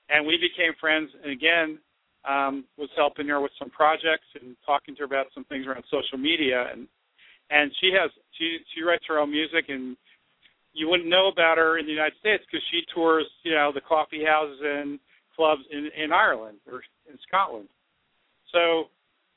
[0.08, 1.10] and we became friends.
[1.22, 1.78] And again,
[2.28, 5.84] um, was helping her with some projects and talking to her about some things around
[5.90, 6.68] social media.
[6.72, 6.86] And
[7.50, 9.96] and she has she she writes her own music, and
[10.72, 13.80] you wouldn't know about her in the United States because she tours, you know, the
[13.80, 14.98] coffee houses and
[15.36, 17.68] clubs in in Ireland or in Scotland.
[18.52, 18.84] So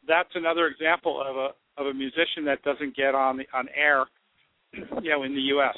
[0.07, 4.05] that's another example of a of a musician that doesn't get on the on air,
[5.01, 5.77] you know, in the U.S.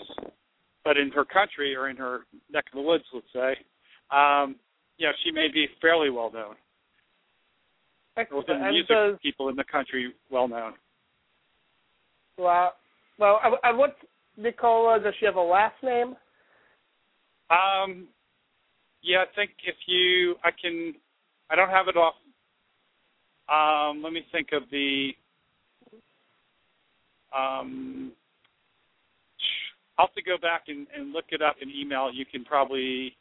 [0.84, 2.21] But in her country or in her
[2.52, 3.56] neck of the woods, let's say,
[4.12, 4.56] um,
[4.97, 6.56] you know, she may be fairly well known.
[8.17, 10.73] Within the music does, people in the country, well known.
[12.38, 12.71] Wow.
[13.19, 13.93] Well, and what's
[14.38, 15.00] Nicola?
[15.00, 16.15] Does she have a last name?
[17.50, 18.08] Um,
[19.04, 20.93] yeah, I think if you, I can,
[21.50, 22.15] I don't have it off.
[23.49, 25.12] Um, let me think of the.
[27.36, 28.12] Um,
[29.97, 32.12] I'll have to go back and, and look it up and email.
[32.13, 33.15] You can probably.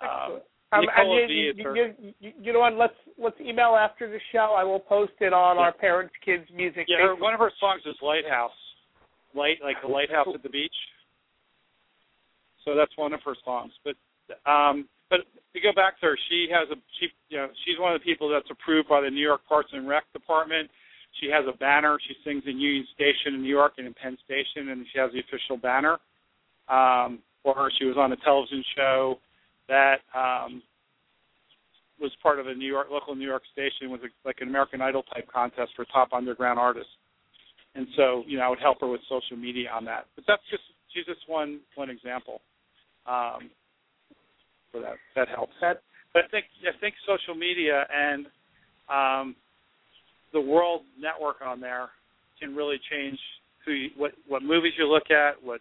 [0.00, 0.38] Uh,
[0.72, 2.74] um, and you, you, you, you, know what?
[2.74, 4.54] Let's let's email after the show.
[4.58, 5.62] I will post it on Yeah.
[5.62, 6.86] our parents' kids music.
[6.88, 8.50] Yeah, her, one of her songs is Lighthouse.
[9.34, 10.74] Light, like a lighthouse at the beach.
[12.64, 13.72] So that's one of her songs.
[13.84, 13.94] But
[14.46, 15.20] um, but
[15.54, 18.04] to go back to her, she has a she you know she's one of the
[18.04, 20.70] people that's approved by the New York Parks and Rec Department.
[21.20, 21.98] She has a banner.
[22.06, 25.10] She sings in Union Station in New York and in Penn Station, and she has
[25.12, 25.98] the official banner
[26.68, 27.70] um, for her.
[27.78, 29.18] She was on a television show
[29.68, 30.62] that um,
[32.00, 34.80] was part of a New York local New York station was a, like an American
[34.82, 36.90] Idol type contest for top underground artists.
[37.74, 40.06] And so, you know, I would help her with social media on that.
[40.14, 40.62] But that's just
[40.92, 42.40] she's just one one example.
[43.06, 43.50] Um,
[44.72, 45.52] for that that helps.
[45.60, 48.26] That- but I think I think social media and
[48.88, 49.36] um,
[50.32, 51.90] the world network on there
[52.40, 53.18] can really change
[53.64, 55.60] who you, what what movies you look at, what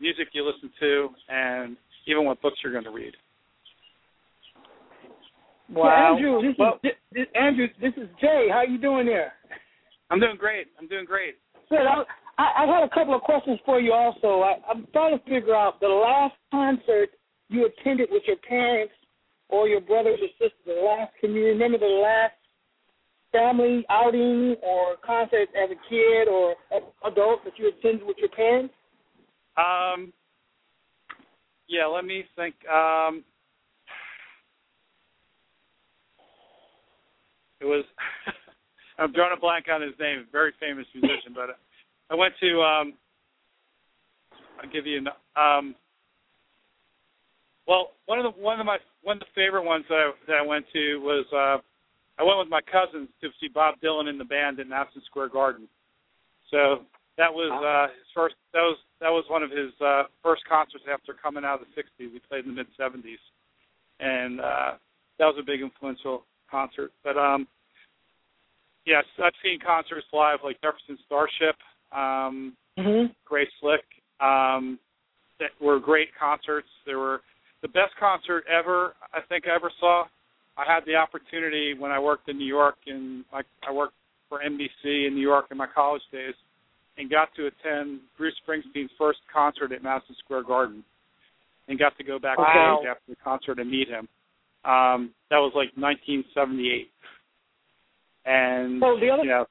[0.00, 3.14] music you listen to, and even what books you're going to read.
[5.68, 6.14] Wow.
[6.14, 7.66] Andrew, this Well- is this, this, Andrew.
[7.80, 8.46] This is Jay.
[8.50, 9.32] How you doing there?
[10.10, 10.68] I'm doing great.
[10.78, 11.34] I'm doing great.
[11.68, 11.80] Good.
[11.80, 12.04] I,
[12.38, 13.92] I, I had a couple of questions for you.
[13.92, 17.10] Also, I, I'm trying to figure out the last concert
[17.48, 18.92] you attended with your parents
[19.48, 20.52] or your brothers or sisters.
[20.66, 21.12] The last.
[21.20, 22.34] Can you remember the last
[23.32, 26.54] family outing or concert as a kid or
[27.04, 28.74] adult that you attended with your parents?
[29.56, 30.12] Um,
[31.68, 32.54] yeah, let me think.
[32.68, 33.24] Um,
[37.60, 37.84] it was.
[38.98, 40.26] I'm drawing a blank on his name.
[40.32, 41.58] Very famous musician, but
[42.10, 42.62] I went to.
[42.62, 42.94] Um,
[44.62, 44.98] I'll give you.
[44.98, 45.74] an- Um,
[47.66, 50.36] well, one of the one of my one of the favorite ones that I, that
[50.42, 51.58] I went to was uh,
[52.18, 55.30] I went with my cousins to see Bob Dylan in the band at Madison Square
[55.30, 55.68] Garden.
[56.50, 56.86] So
[57.18, 58.34] that was uh, his first.
[58.52, 61.82] That was that was one of his uh, first concerts after coming out of the
[61.82, 62.12] '60s.
[62.12, 63.22] He played in the mid '70s,
[64.00, 64.72] and uh,
[65.18, 66.92] that was a big influential concert.
[67.02, 67.48] But um,
[68.86, 71.56] yes, I've seen concerts live like Jefferson Starship,
[71.90, 73.12] um, Mm-hmm.
[73.24, 73.84] Grace Slick,
[74.20, 74.78] um,
[75.40, 76.68] that were great concerts.
[76.86, 77.22] They were
[77.62, 80.04] the best concert ever I think I ever saw.
[80.56, 83.94] I had the opportunity when I worked in New York and I, I worked
[84.28, 86.34] for NBC in New York in my college days
[86.96, 90.82] and got to attend Bruce Springsteen's first concert at Madison Square Garden
[91.68, 92.82] and got to go backstage Wow.
[92.88, 94.08] after the concert and meet him.
[94.64, 96.90] Um, that was like 1978.
[98.24, 99.46] And So the other you know,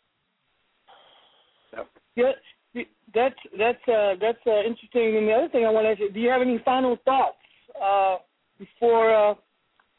[2.15, 2.32] Yeah,
[2.74, 5.18] th- that's that's uh, that's uh, interesting.
[5.18, 7.38] And the other thing I want to ask you: Do you have any final thoughts
[7.81, 8.17] uh,
[8.57, 9.33] before uh,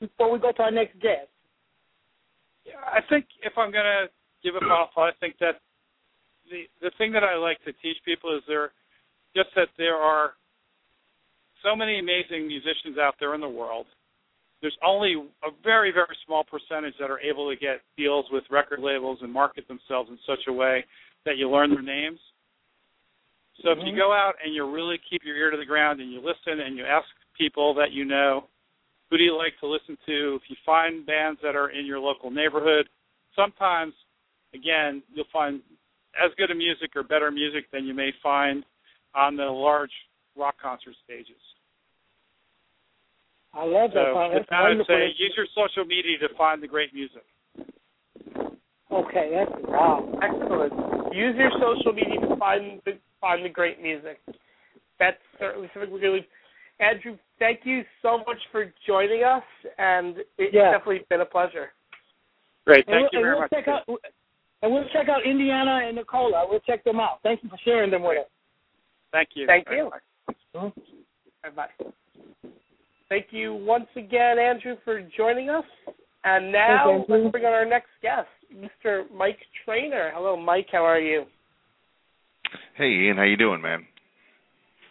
[0.00, 1.28] before we go to our next guest?
[2.64, 4.06] Yeah, I think if I'm gonna
[4.42, 5.60] give a final thought, I think that
[6.50, 8.72] the the thing that I like to teach people is there
[9.34, 10.34] just that there are
[11.62, 13.86] so many amazing musicians out there in the world.
[14.62, 18.80] There's only a very very small percentage that are able to get deals with record
[18.80, 20.84] labels and market themselves in such a way
[21.24, 22.18] that you learn their names.
[23.62, 23.96] So if you Mhm.
[23.96, 26.76] go out and you really keep your ear to the ground and you listen and
[26.76, 27.08] you ask
[27.38, 28.44] people that you know,
[29.10, 30.34] who do you like to listen to?
[30.36, 32.88] If you find bands that are in your local neighborhood,
[33.36, 33.92] sometimes,
[34.54, 35.60] again, you'll find
[36.16, 38.64] as good a music or better music than you may find
[39.14, 39.92] on the large
[40.36, 41.40] rock concert stages.
[43.54, 44.10] I love that.
[44.10, 44.28] So Paul.
[44.34, 47.24] with That's that, I'd say use your social media to find the great music.
[48.92, 50.08] Okay, that's wow.
[50.22, 50.72] Excellent.
[51.14, 54.20] Use your social media to find the find the great music.
[54.98, 56.28] That's certainly something we're going to.
[56.80, 59.44] Andrew, thank you so much for joining us,
[59.78, 60.72] and it's Yeah.
[60.72, 61.72] definitely been a pleasure.
[62.66, 63.50] Great, And thank we'll- you and very we'll much.
[63.50, 63.88] Check out,
[64.62, 66.46] And we'll check out Indiana and Nicola.
[66.48, 67.20] We'll check them out.
[67.22, 68.28] Thank you for sharing them with us.
[69.12, 69.46] Thank you.
[69.46, 69.92] Thank you.
[70.54, 71.68] Bye bye.
[73.08, 75.64] Thank you once again, Andrew, for joining us.
[76.24, 79.08] And now Thank let's bring on our next guest, Mr.
[79.12, 80.10] Mike Trainer.
[80.14, 80.70] Hello, Mike.
[80.72, 81.26] How are you?
[82.74, 83.86] Hey Ian, how you doing, man?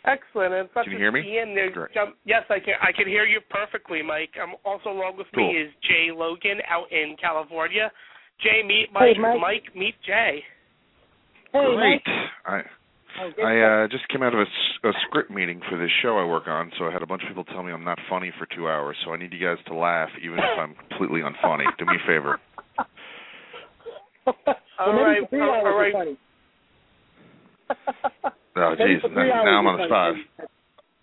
[0.05, 0.53] Excellent.
[0.53, 1.21] And such Can you as hear me?
[1.25, 2.75] Ian, there's jump, yes, I can.
[2.81, 4.31] I can hear you perfectly, Mike.
[4.41, 5.51] Um, also along with Cool.
[5.51, 7.91] me is Jay Logan out in California.
[8.41, 9.15] Jay, meet Mike.
[9.15, 9.75] Hey, Mike.
[9.75, 10.43] meet Jay.
[11.53, 12.01] Hey, Great.
[12.05, 12.15] Mike.
[12.45, 12.61] I
[13.17, 16.25] Oh, I uh, just came out of a, a script meeting for this show I
[16.25, 18.45] work on, so I had a bunch of people tell me I'm not funny for
[18.53, 18.97] two hours.
[19.05, 21.63] So I need you guys to laugh, even if I'm completely unfunny.
[21.79, 22.39] Do me a favor.
[24.25, 24.35] well,
[24.79, 25.93] All maybe right, for three all hours
[27.69, 28.33] right.
[28.55, 29.03] Oh, jeez.
[29.11, 30.15] Now I'm on the spot.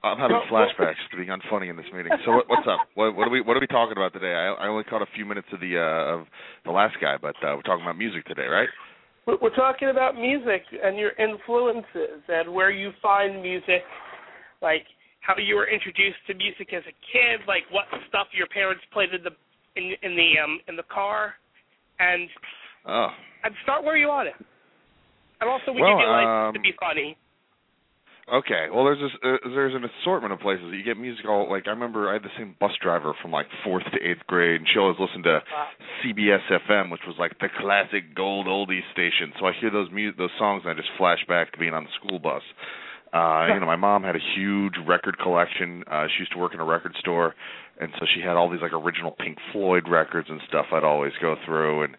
[0.03, 2.11] I'm having flashbacks to being unfunny in this meeting.
[2.27, 2.81] So what, what's up?
[2.95, 4.35] What, what are we What are we talking about today?
[4.35, 6.27] I, I only caught a few minutes of the uh, of
[6.65, 8.69] the last guy, but uh, we're talking about music today, right?
[9.27, 13.87] We're we're talking about music and your influences and where you find music,
[14.61, 14.83] like
[15.21, 19.15] how you were introduced to music as a kid, like what stuff your parents played
[19.15, 19.31] in the
[19.79, 21.35] in in the um in the car,
[22.01, 22.29] and
[22.85, 23.09] Oh,
[23.45, 24.35] and start where you want it.
[25.41, 27.17] And also, we Well, give you license to um, be funny.
[28.33, 31.25] Okay, well, there's this, uh, there's an assortment of places you get music.
[31.29, 34.25] All like I remember, I had the same bus driver from like fourth to eighth
[34.29, 35.67] grade, and she always listened to Wow.
[36.05, 39.33] CBS FM, which was like the classic gold oldies station.
[39.41, 41.83] So I hear those mu- those songs, and I just flash back to being on
[41.85, 42.43] the school bus.
[43.13, 45.85] Uh, you know, my mom had a huge record collection.
[45.91, 47.35] Uh, she used to work in a record store,
[47.81, 50.67] and so she had all these like original Pink Floyd records and stuff.
[50.73, 51.97] I'd always go through, and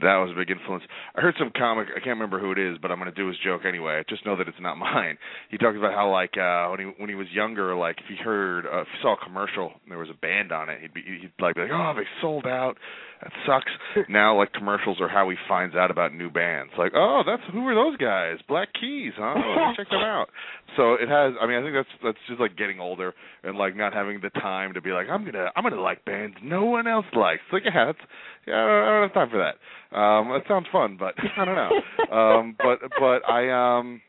[0.00, 0.84] that was a big influence.
[1.14, 3.36] I heard some comic, I can't remember who it is, but I'm to do his
[3.44, 3.98] joke anyway.
[3.98, 5.18] I just know that it's not mine.
[5.50, 8.16] He talks about how like uh when he when he was younger, like if he
[8.16, 10.94] heard uh, if he saw a commercial and there was a band on it, he'd
[10.94, 12.76] be he'd like be like, "Oh, they sold out.
[13.22, 16.72] That sucks." now like commercials are how he finds out about new bands.
[16.78, 18.38] Like, "Oh, that's who are those guys?
[18.48, 19.34] Black Keys, huh?
[19.34, 20.28] Me check them out."
[20.76, 23.76] So it has I mean, I think that's that's just like getting older and like
[23.76, 26.64] not having the time to be like, "I'm going to I'm to like bands no
[26.64, 27.98] one else likes." Like, yeah, that's
[28.46, 29.96] yeah, I don't, I don't have time for that.
[29.96, 32.16] Um, that sounds fun, but I don't know.
[32.16, 34.00] Um, but but I um,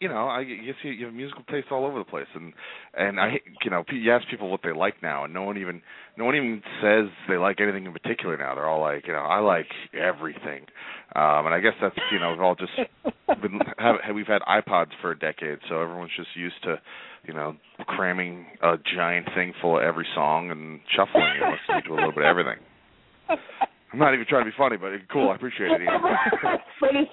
[0.00, 2.52] you know, I guess you, you have musical taste all over the place, and
[2.96, 5.82] and I you know you ask people what they like now, and no one even
[6.16, 8.54] no one even says they like anything in particular now.
[8.54, 10.66] They're all like, you know, I like everything,
[11.16, 12.72] um, and I guess that's you know we've all just
[13.42, 16.80] been have, we've had iPods for a decade, so everyone's just used to
[17.26, 17.56] you know
[17.86, 22.12] cramming a giant thing full of every song and shuffling it, listening to a little
[22.12, 22.58] bit of everything.
[23.92, 25.30] I'm not even trying to be funny, but cool.
[25.30, 25.88] I appreciate it.
[26.80, 27.10] But it's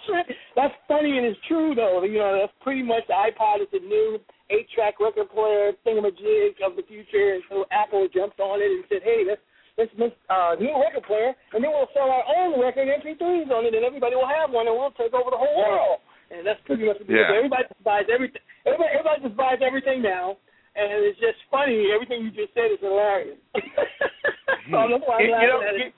[0.56, 2.04] that's funny and it's true though.
[2.04, 4.20] You know, that's pretty much the iPod is the new
[4.54, 8.86] eight track record player thingamajig of the future and so Apple jumps on it and
[8.86, 9.42] said, Hey, let's
[9.82, 13.50] let's make uh new record player and then we'll sell our own record MP threes
[13.50, 15.98] on it and everybody will have one and we'll take over the whole world.
[16.30, 17.18] And that's pretty much what is.
[17.18, 17.34] Yeah.
[17.34, 20.38] everybody just buys everything everybody everybody just buys everything now
[20.78, 21.90] and it's just funny.
[21.90, 23.40] Everything you just said is hilarious.
[24.70, 25.90] so that's why I'm You, you know, at it.
[25.90, 25.92] you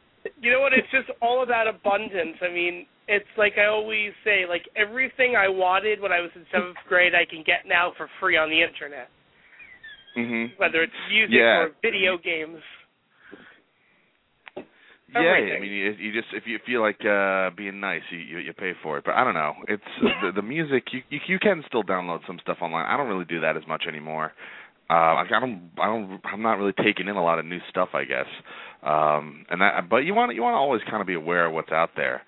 [0.51, 0.73] know what?
[0.73, 2.37] It's just all about abundance.
[2.41, 6.45] I mean, it's like I always say, like everything I wanted when I was in
[6.51, 9.09] seventh grade, I can get now for free on the internet.
[10.17, 10.57] Mhm.
[10.57, 11.59] Whether it's music Yeah.
[11.63, 12.61] or video games.
[15.13, 15.55] Yeah, Everything.
[15.55, 18.53] I mean, you, you just if you feel like uh being nice, you, you you
[18.53, 19.05] pay for it.
[19.05, 19.53] But I don't know.
[19.69, 19.83] It's
[20.21, 20.83] the, the music.
[20.91, 22.85] You, you you can still download some stuff online.
[22.85, 24.33] I don't really do that as much anymore.
[24.89, 27.89] Uh, I don't I don't I'm not really taking in a lot of new stuff.
[27.93, 28.27] I guess.
[28.83, 31.53] Um, and that but you want you want to always kind of be aware of
[31.53, 32.21] what's out there.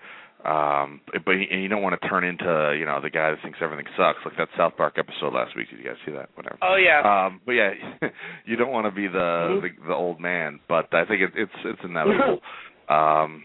[0.44, 3.58] Um, but and you don't want to turn into you know the guy that thinks
[3.60, 5.68] everything sucks, like that South Park episode last week.
[5.68, 6.30] Did you guys see that?
[6.34, 6.58] Whatever.
[6.62, 7.26] Oh yeah.
[7.26, 7.70] Um, but yeah,
[8.46, 11.52] you don't want to be the, the the old man, but I think it, it's
[11.64, 12.40] it's inevitable.
[12.90, 13.44] Um,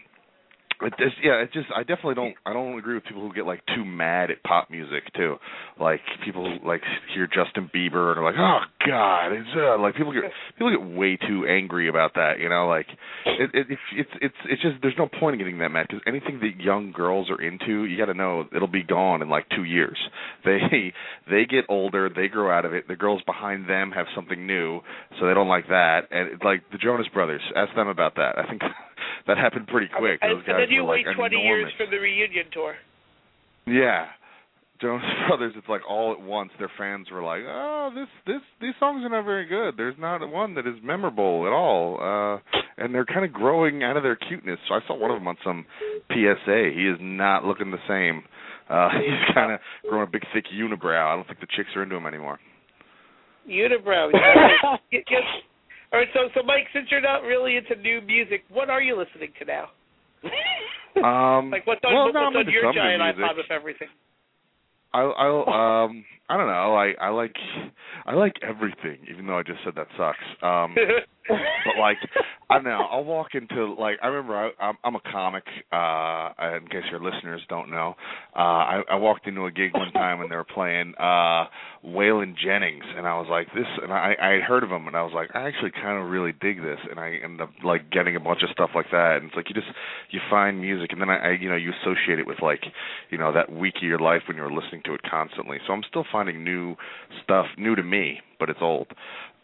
[0.82, 3.62] it yeah, it just I definitely don't I don't agree with people who get like
[3.74, 5.36] too mad at pop music too.
[5.80, 6.82] Like people like
[7.14, 10.24] hear Justin Bieber and are like, oh god, it's uh, like people get
[10.58, 12.38] people get way too angry about that.
[12.40, 12.86] You know, like
[13.24, 16.02] it, it it's it's it's it's just there's no point in getting that mad because
[16.06, 19.46] anything that young girls are into, you got to know it'll be gone in like
[19.54, 19.98] two years.
[20.44, 20.58] They
[21.30, 22.86] they get older, they grow out of it.
[22.88, 24.80] The girls behind them have something new,
[25.18, 26.08] so they don't like that.
[26.10, 28.38] And it's like the Jonas Brothers, ask them about that.
[28.38, 28.62] I think
[29.26, 30.18] that happened pretty quick.
[30.22, 31.48] and, Those guys and then you were wait like 20 enormous.
[31.48, 32.74] years for the reunion tour.
[33.66, 34.06] Yeah.
[34.80, 38.74] Jonas Brothers, it's like all at once their fans were like, "Oh, this this these
[38.78, 39.74] songs are not very good.
[39.78, 43.96] There's not one that is memorable at all." Uh and they're kind of growing out
[43.96, 44.58] of their cuteness.
[44.68, 45.64] So I saw one of them on some
[46.12, 46.70] PSA.
[46.76, 48.22] He is not looking the same.
[48.68, 51.10] Uh he's kind of growing a big thick unibrow.
[51.12, 52.38] I don't think the chicks are into him anymore.
[53.48, 54.10] Unibrow.
[54.12, 54.76] Yeah.
[54.92, 55.22] Get- get-
[55.92, 58.96] All right, so so Mike, since you're not really into new music, what are you
[58.96, 59.66] listening to now?
[60.96, 63.20] Um, Like what's on, well, what's no, I'm on your giant music.
[63.20, 63.88] iPod with everything?
[64.94, 66.74] I I um I don't know.
[66.74, 67.36] I I like
[68.04, 70.18] I like everything, even though I just said that sucks.
[70.42, 70.74] Um
[71.28, 71.98] but like
[72.48, 72.86] I don't know.
[72.90, 75.44] I'll walk into like I remember I, I'm I'm a comic.
[75.72, 77.94] Uh, in case your listeners don't know,
[78.36, 81.46] uh, I, I walked into a gig one time and they were playing uh,
[81.84, 84.96] Waylon Jennings, and I was like this, and I I had heard of him, and
[84.96, 87.90] I was like I actually kind of really dig this, and I ended up like
[87.90, 89.68] getting a bunch of stuff like that, and it's like you just
[90.10, 92.62] you find music, and then I, I you know you associate it with like
[93.10, 95.58] you know that week of your life when you're listening to it constantly.
[95.66, 96.74] So I'm still finding new
[97.22, 98.86] stuff, new to me, but it's old.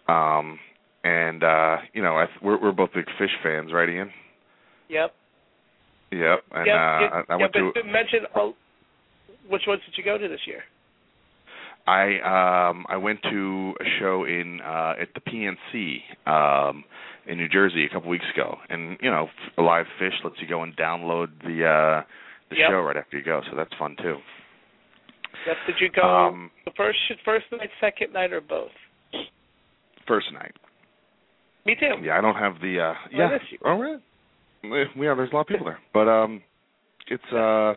[0.09, 0.59] Um,
[1.05, 4.11] and uh, you know, I, we're we're both big Phish fans, right, Ian?
[4.89, 5.15] Yep.
[6.13, 6.39] Yep.
[6.53, 6.77] And yep.
[6.77, 8.55] uh, I, I went to but mention oh,
[9.51, 10.63] which ones did you go to this year?
[11.87, 16.85] I um I went to a show in uh at the PNC um
[17.27, 19.27] in New Jersey a couple weeks ago, and you know,
[19.59, 22.03] live Phish lets you go and download the uh
[22.51, 22.71] the Yep.
[22.71, 24.17] show right after you go, so that's fun too.
[25.47, 25.57] Yep.
[25.67, 28.71] Did you go Um, the first first night, second night, or both?
[30.07, 30.53] first night.
[31.65, 32.03] Me too.
[32.03, 33.39] Yeah, I don't have the uh yeah.
[33.65, 34.01] Oh really?
[34.65, 35.79] Eh, Yeah, there's a lot of people there.
[35.95, 36.43] But um
[37.09, 37.75] it's uh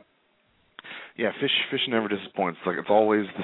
[1.17, 2.59] yeah, Phish Phish never disappoints.
[2.65, 3.43] Like it's always the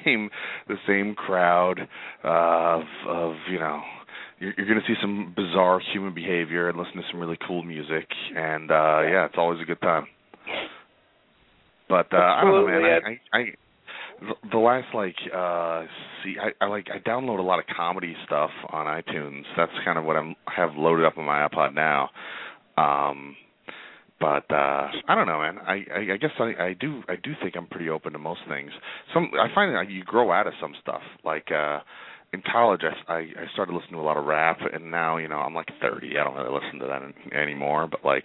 [0.04, 0.30] same
[0.68, 1.80] the same crowd
[2.24, 3.80] uh of of, you know,
[4.40, 7.62] you're, you're going to see some bizarre human behavior and listen to some really cool
[7.62, 10.06] music and uh yeah, it's always a good time.
[11.88, 13.00] But uh I don't know, man.
[13.32, 13.44] I, I
[14.50, 15.84] the- last like uh
[16.22, 19.44] see I, I like I download a lot of comedy stuff on iTunes.
[19.56, 22.10] That's kind of what I'm have loaded up on my iPod now.
[22.76, 23.36] Um
[24.20, 25.58] but uh I don't know, man.
[25.58, 28.40] I I, I guess I I do I do think I'm pretty open to most
[28.48, 28.70] things.
[29.12, 31.02] Some I find that you grow out of some stuff.
[31.24, 31.80] Like uh
[32.32, 35.28] in college I I, I started listening to a lot of rap and now, you
[35.28, 36.18] know, I'm like 30.
[36.18, 38.24] I don't really listen to that an- anymore, but like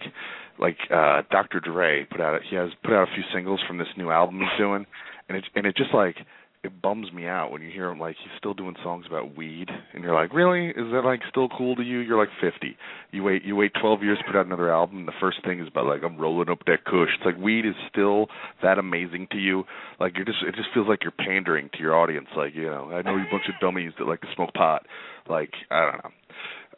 [0.58, 1.60] like uh Dr.
[1.60, 4.58] Dre put out he has put out a few singles from this new album he's
[4.58, 4.86] doing
[5.28, 6.16] and it and it just like
[6.64, 9.68] it bums me out when you hear him like he's still doing songs about weed
[9.94, 10.68] and you're like really?
[10.68, 11.98] Is that like still cool to you?
[12.00, 12.76] You're like 50
[13.12, 15.60] you wait you wait 12 years to put out another album and the first thing
[15.60, 17.10] is about like I'm rolling up that kush.
[17.16, 18.26] It's like weed is still
[18.62, 19.64] that amazing to you.
[20.00, 22.28] Like you're just it just feels like you're pandering to your audience.
[22.36, 24.84] Like you know I know you bunch of dummies that like to smoke pot.
[25.28, 26.10] Like I don't know.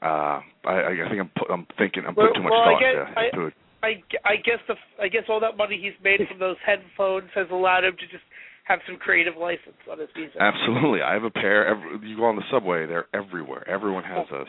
[0.02, 2.80] Uh I I think I'm pu- I'm thinking I'm putting too much Well, well, thought
[2.80, 3.54] get- into, I- into it.
[3.82, 3.96] I,
[4.28, 7.84] I guess the I guess all that money he's made from those headphones has allowed
[7.84, 8.24] him to just
[8.64, 10.36] have some creative license on his music.
[10.40, 11.66] Absolutely, I have a pair.
[11.66, 13.68] Every, you go on the subway; they're everywhere.
[13.68, 14.46] Everyone has those.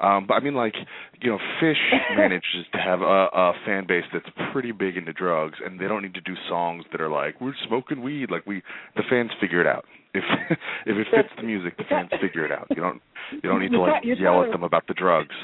[0.00, 0.74] Um, but I mean, like,
[1.20, 1.74] you know, Phish
[2.16, 6.02] manages to have a, a fan base that's pretty big into drugs, and they don't
[6.02, 8.62] need to do songs that are like, "We're smoking weed." Like we,
[8.94, 9.84] the fans figure it out.
[10.14, 10.24] If
[10.86, 12.66] if it fits the music, the fans figure it out.
[12.70, 13.02] You don't
[13.32, 15.34] you don't need to like yell at them about the drugs.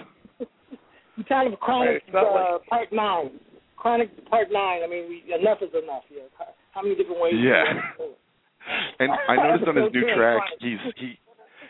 [1.16, 3.30] You tired of Chronic uh, Part Nine?
[3.76, 4.80] Chronic Part Nine.
[4.82, 6.22] I mean, we, enough is enough here.
[6.72, 7.34] How many different ways?
[7.36, 7.64] Yeah.
[9.00, 11.18] And I noticed on his new track, he's he.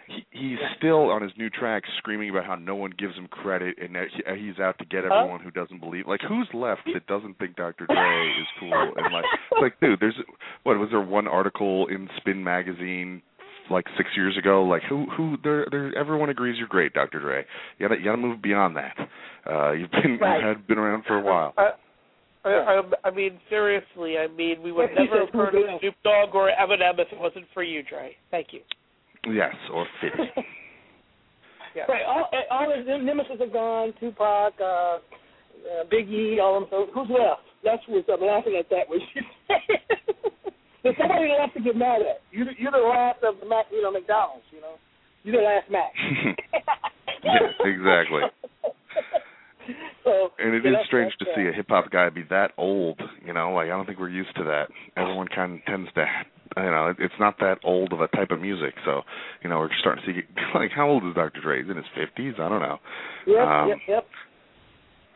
[0.09, 3.77] He, he's still on his new track screaming about how no one gives him credit
[3.81, 6.07] and that he, he's out to get everyone who doesn't believe.
[6.07, 7.87] Like, who's left that doesn't think Dr.
[7.87, 8.93] Dre is cool?
[8.97, 10.17] And like, it's like, dude, there's
[10.65, 13.23] what was there one article in Spin magazine
[13.71, 14.65] like six years ago?
[14.65, 17.21] Like, who who there there everyone agrees you're great, Dr.
[17.21, 17.47] Dre.
[17.79, 18.97] You gotta you gotta move beyond that.
[19.51, 20.45] Uh, you've been Right.
[20.45, 21.55] you've had been around for a while.
[21.57, 21.71] I,
[22.45, 25.81] I, I, I mean, seriously, I mean, we would never have heard who of did.
[25.81, 28.17] Snoop Dogg or Eminem if it wasn't for you, Dre.
[28.31, 28.61] Thank you.
[29.33, 30.23] Yes, or Fifty.
[31.75, 31.85] Yeah.
[31.89, 32.03] Right.
[32.07, 33.95] All, all his nemesis are gone.
[33.99, 34.99] Tupac, uh, uh,
[35.91, 36.71] Big E, all of them.
[36.71, 37.49] So who's left?
[37.65, 38.89] That's what's I'm laughing at that.
[38.89, 39.23] What you
[40.83, 42.21] There's somebody left to get mad at.
[42.31, 44.45] You, you're the last of the Mac, you know, McDonald's.
[44.51, 44.75] You know,
[45.23, 45.93] you're the last Mac.
[47.25, 48.23] Yes, exactly.
[50.05, 53.01] So, And it is strange to see uh, a hip hop guy be that old.
[53.25, 54.69] You know, like I don't think we're used to that.
[54.97, 56.05] Everyone kind of tends to,
[56.57, 58.75] you know, it- it's not that old of a type of music.
[58.85, 59.03] So,
[59.43, 60.21] you know, we're starting to see
[60.55, 61.41] like how old is Dr.
[61.41, 61.63] Dre?
[61.63, 62.35] He's in his fifties.
[62.39, 62.79] I don't know.
[63.27, 64.07] Yep, um, yep, yep.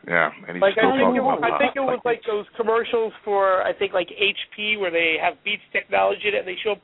[0.07, 1.99] Yeah, and he's Like still I think, talking it was, about I think it was
[2.05, 6.55] like those commercials for I think like HP where they have Beats technology and they
[6.63, 6.75] show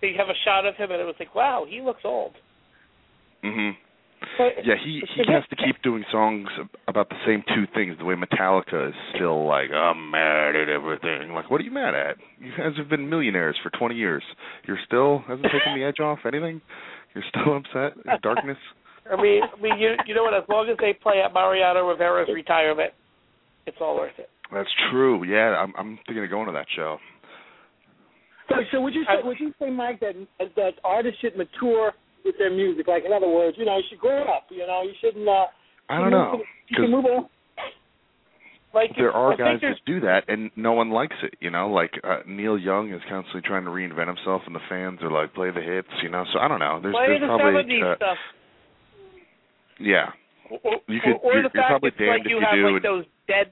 [0.00, 2.34] they have a shot of him and it was like wow he looks old.
[3.42, 3.74] Mhm.
[4.38, 6.48] But- Yeah, he he has to keep doing songs
[6.88, 7.96] about the same two things.
[7.98, 11.32] The way Metallica is still like, I'm mad at everything.
[11.32, 12.16] Like, what are you mad at?
[12.38, 14.22] You guys have been millionaires for 20 years.
[14.66, 16.60] You're still hasn't taken the edge off anything.
[17.14, 17.96] You're still upset.
[18.22, 18.58] Darkness.
[19.10, 20.34] I mean, I mean, you you know what?
[20.34, 22.92] As long as they play at Mariano Rivera's retirement,
[23.66, 24.28] it's all worth it.
[24.52, 25.24] That's true.
[25.24, 26.98] Yeah, I'm I'm thinking of going to that show.
[28.48, 30.14] So, so would you say, would you say, Mike, that
[30.56, 31.92] that artists should mature
[32.24, 32.86] with their music?
[32.88, 34.46] Like, in other words, you know, you should grow up.
[34.50, 35.28] You know, you shouldn't.
[35.28, 35.46] Uh,
[35.88, 37.28] I don't know You should move on.
[38.72, 41.68] Like there are I guys that do that and no one likes it you know
[41.68, 45.34] like uh, neil young is constantly trying to reinvent himself and the fans are like
[45.34, 48.16] play the hits you know so i don't know there's, there's the probably uh, stuff.
[49.80, 50.06] yeah
[50.50, 52.54] Or, You could- or you're- the you're fact probably it's like if you you have
[52.54, 53.50] do like those dead,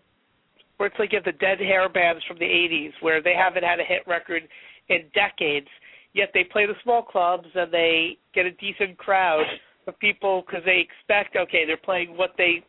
[0.77, 3.65] where it's like you have the dead hair bands from the '80s, where they haven't
[3.65, 4.43] had a hit record
[4.89, 5.67] in decades,
[6.15, 9.45] yet they play the small clubs and they get a decent crowd
[9.87, 12.65] of people because they expect, okay, they're playing what they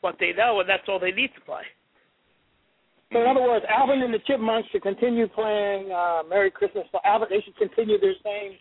[0.00, 1.62] what they know, and that's all they need to play.
[3.12, 6.98] So in other words, Alvin and the Chipmunks should continue playing uh, "Merry Christmas." So
[7.04, 8.52] Alvin, they should continue their same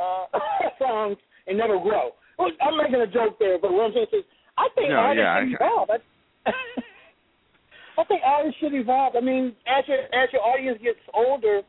[0.00, 0.38] uh,
[0.78, 1.16] songs
[1.46, 2.10] and never grow.
[2.38, 4.24] I'm making a joke there, but what I'm saying is,
[4.56, 5.90] I think No, artists yeah, should I- evolve.
[5.90, 6.52] I,
[7.98, 9.16] I think artists should evolve.
[9.16, 11.62] I mean, as your as your audience gets older,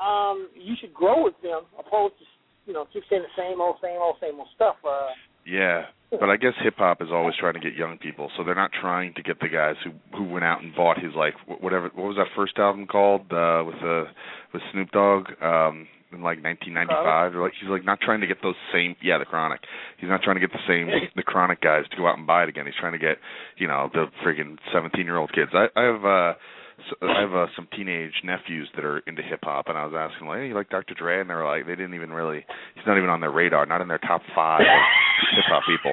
[0.00, 2.24] um, you should grow with them, opposed to
[2.66, 4.76] you know keep saying the same old, same old, same old stuff.
[4.84, 5.08] Uh,
[5.46, 8.54] Yeah, but I guess hip hop is always trying to get young people, so they're
[8.54, 11.90] not trying to get the guys who who went out and bought his like whatever
[11.94, 14.04] what was that first album called uh with uh
[14.52, 18.56] with Snoop Dogg um in like 1995 like he's like not trying to get those
[18.72, 19.60] same yeah the Chronic.
[19.98, 22.42] He's not trying to get the same the Chronic guys to go out and buy
[22.42, 22.66] it again.
[22.66, 23.18] He's trying to get
[23.56, 25.52] you know the friggin 17 year old kids.
[25.54, 26.32] I I have uh
[26.88, 29.94] so I have uh, some teenage nephews that are into hip hop, and I was
[29.96, 30.94] asking, like, hey, you like Dr.
[30.94, 31.20] Dre?
[31.20, 33.80] And they were like, they didn't even really, he's not even on their radar, not
[33.80, 34.60] in their top five
[35.34, 35.92] hip hop people.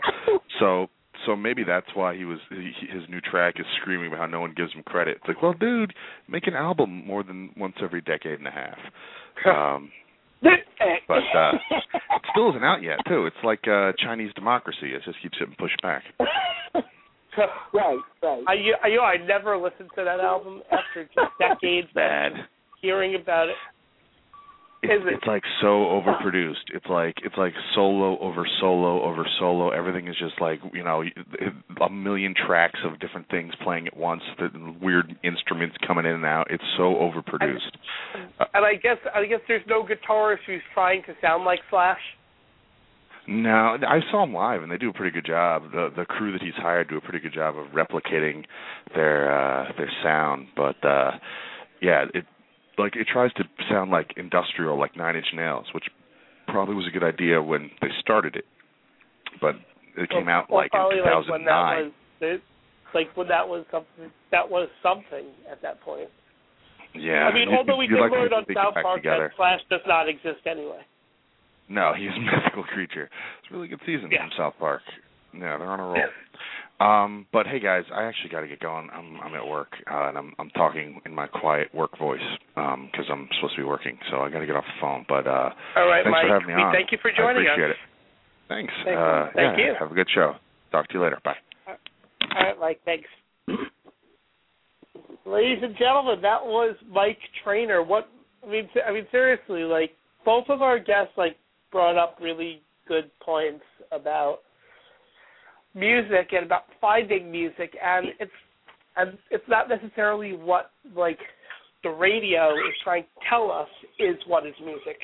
[0.59, 0.87] So,
[1.25, 4.39] so maybe that's why he was he, his new track is screaming about how no
[4.39, 5.17] one gives him credit.
[5.17, 5.93] It's like, well, dude,
[6.27, 8.77] make an album more than once every decade and a half.
[9.45, 9.91] Um,
[10.41, 13.25] but uh, it still isn't out yet, too.
[13.25, 14.93] It's like uh, Chinese democracy.
[14.93, 16.03] It just keeps getting pushed back.
[17.73, 18.43] right, right.
[18.47, 22.31] I you, I, you know, I never listened to that album after just decades Bad.
[22.33, 22.37] of
[22.81, 23.55] hearing about it.
[24.83, 25.13] It's, it?
[25.15, 26.69] it's like so overproduced.
[26.73, 29.71] It's like it's like solo over solo over solo.
[29.71, 31.03] Everything is just like you know
[31.81, 34.21] a million tracks of different things playing at once.
[34.37, 34.49] The
[34.81, 36.47] weird instruments coming in and out.
[36.51, 37.73] It's so overproduced.
[38.53, 41.99] And I guess I guess there's no guitarist who's trying to sound like Slash.
[43.29, 45.63] No, I saw them live, and they do a pretty good job.
[45.71, 48.45] The the crew that he's hired do a pretty good job of replicating
[48.95, 50.47] their uh their sound.
[50.55, 51.11] But uh
[51.81, 52.23] yeah, it
[52.77, 55.83] like it tries to sound like industrial, like Nine Inch Nails, which
[56.47, 58.45] probably was a good idea when they started it.
[59.41, 59.55] But
[59.97, 61.93] it came out Well, like in probably like when that 2009.
[62.21, 62.39] was
[62.93, 66.07] like when that was something that was something at that point.
[66.95, 69.33] yeah, I mean, although we did like learn on South Park together.
[69.35, 70.79] that Slash does not exist anyway.
[71.69, 73.09] No, he's a mythical creature.
[73.41, 74.21] It's a really good season Yeah.
[74.23, 74.81] from South Park.
[75.33, 76.03] Yeah, they're on a roll.
[76.79, 78.89] Um, but hey guys, I actually got to get going.
[78.93, 82.21] I'm I'm at work uh, and I'm I'm talking in my quiet work voice
[82.55, 85.05] um 'cause I'm supposed to be working, so I got to get off the phone.
[85.09, 86.27] But uh, All right, thanks Mike.
[86.27, 86.71] for having me on.
[86.73, 87.77] thank you for joining I appreciate us.
[87.81, 88.47] it.
[88.47, 88.73] Thanks.
[88.85, 89.01] Thank you.
[89.03, 89.73] uh, Thank yeah, you.
[89.79, 90.35] Have a good show.
[90.71, 91.19] Talk to you later.
[91.25, 91.35] Bye.
[91.67, 91.75] All
[92.43, 92.79] right, Mike.
[92.85, 93.09] Thanks.
[95.25, 97.83] Ladies and gentlemen, that was Mike Trainer.
[97.83, 98.07] What
[98.45, 99.91] I mean, I mean seriously, like
[100.25, 101.35] both of our guests like
[101.77, 104.39] brought up really good points about
[105.75, 108.31] music and about finding music, and it's
[108.95, 111.19] and it's not necessarily what like
[111.83, 113.67] the radio is trying to tell us
[113.99, 114.97] is what is music.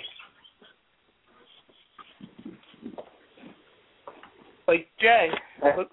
[4.67, 5.29] Like Jay,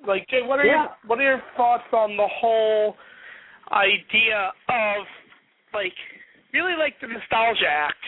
[0.09, 0.73] like Jay, what are Yeah.
[0.73, 2.97] your what are your thoughts on the whole
[3.71, 5.07] idea of
[5.75, 5.93] like
[6.55, 8.03] really like the nostalgia act,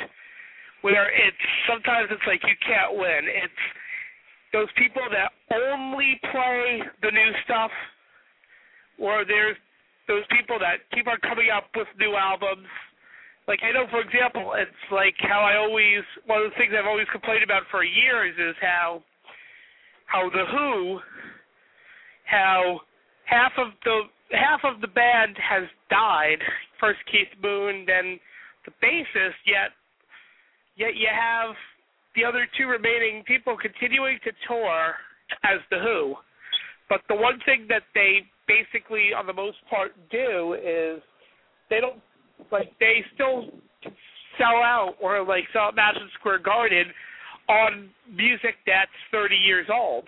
[0.82, 3.22] where it's sometimes it's like you can't win.
[3.26, 3.62] It's
[4.52, 7.70] those people that only play the new stuff,
[8.98, 9.56] or there's
[10.06, 12.68] those people that keep on coming up with new albums.
[13.48, 16.86] Like I know, for example, it's like how I always one of the things I've
[16.86, 19.02] always complained about for years is how
[20.06, 21.00] how the Who,
[22.24, 22.80] how
[23.24, 24.02] half of the
[24.36, 26.38] half of the band has died.
[26.80, 28.18] First Keith Moon, then
[28.66, 29.40] the bassist.
[29.46, 29.70] Yet,
[30.76, 31.54] yet you have
[32.14, 34.94] the other two remaining people continuing to tour
[35.44, 36.14] as the Who.
[36.88, 41.00] But the one thing that they basically, on the most part, do is
[41.70, 42.00] they don't
[42.50, 43.48] like they still
[44.36, 46.92] sell out or like sell out Madison Square Garden
[47.48, 50.04] on music that's 30 years old.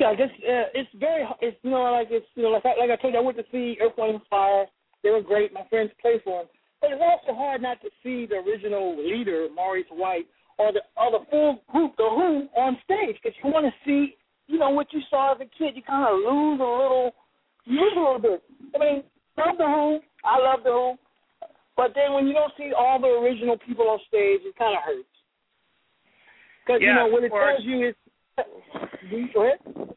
[0.00, 1.24] Yeah, I guess uh, it's very.
[1.40, 3.36] It's you know like it's you know like I, like I told you I went
[3.36, 4.66] to see Earth, Wind, and Fire.
[5.02, 5.52] They were great.
[5.52, 6.48] My friends played for them.
[6.84, 10.26] But it's also hard not to see the original leader, Maurice White,
[10.58, 14.16] or the or the full group, the Who, on stage because you want to see
[14.48, 15.76] you know what you saw as a kid.
[15.76, 17.14] You kind of lose a little,
[17.66, 18.42] lose a little bit.
[18.74, 19.02] I mean,
[19.38, 20.00] love the Who.
[20.24, 20.94] I love the Who.
[21.74, 24.84] But then when you don't see all the original people on stage, it kind of
[24.84, 25.08] hurts.
[26.66, 27.94] Because you know what it or- tells you is.
[29.32, 29.96] Go ahead.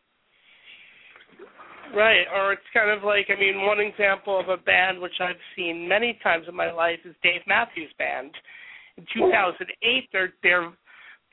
[1.95, 5.39] Right, or it's kind of like I mean, one example of a band which I've
[5.55, 8.31] seen many times in my life is Dave Matthews Band.
[8.97, 10.71] In 2008, their their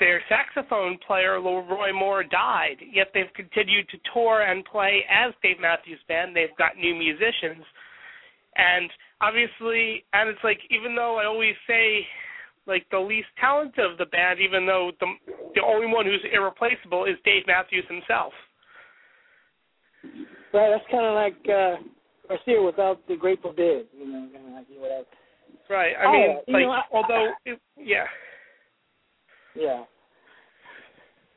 [0.00, 5.60] their saxophone player Roy Moore died, yet they've continued to tour and play as Dave
[5.60, 6.34] Matthews Band.
[6.34, 7.64] They've got new musicians,
[8.56, 8.90] and
[9.20, 12.06] obviously, and it's like even though I always say
[12.66, 15.06] like the least talented of the band, even though the
[15.54, 18.32] the only one who's irreplaceable is Dave Matthews himself.
[20.54, 21.82] Right, that's kind of like uh,
[22.28, 25.04] Garcia without the Grateful Dead, you know, kind of like whatever.
[25.68, 25.94] Right.
[25.98, 28.06] I Oh, mean, like, know, I- although, it, yeah.
[29.56, 29.82] Yeah.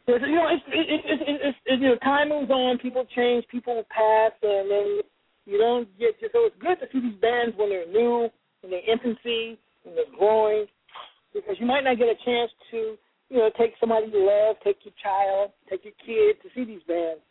[0.08, 2.78] It's, you know, it's it, it, it, it, it's it, you know, time moves on,
[2.78, 5.02] people change, people pass, and then
[5.46, 6.14] you don't get.
[6.22, 8.30] So it's good to see these bands when they're new,
[8.64, 10.68] in their infancy, when they're growing,
[11.34, 12.96] because you might not get a chance to,
[13.30, 16.84] you know, take somebody you love, take your child, take your kid to see these
[16.88, 17.22] bands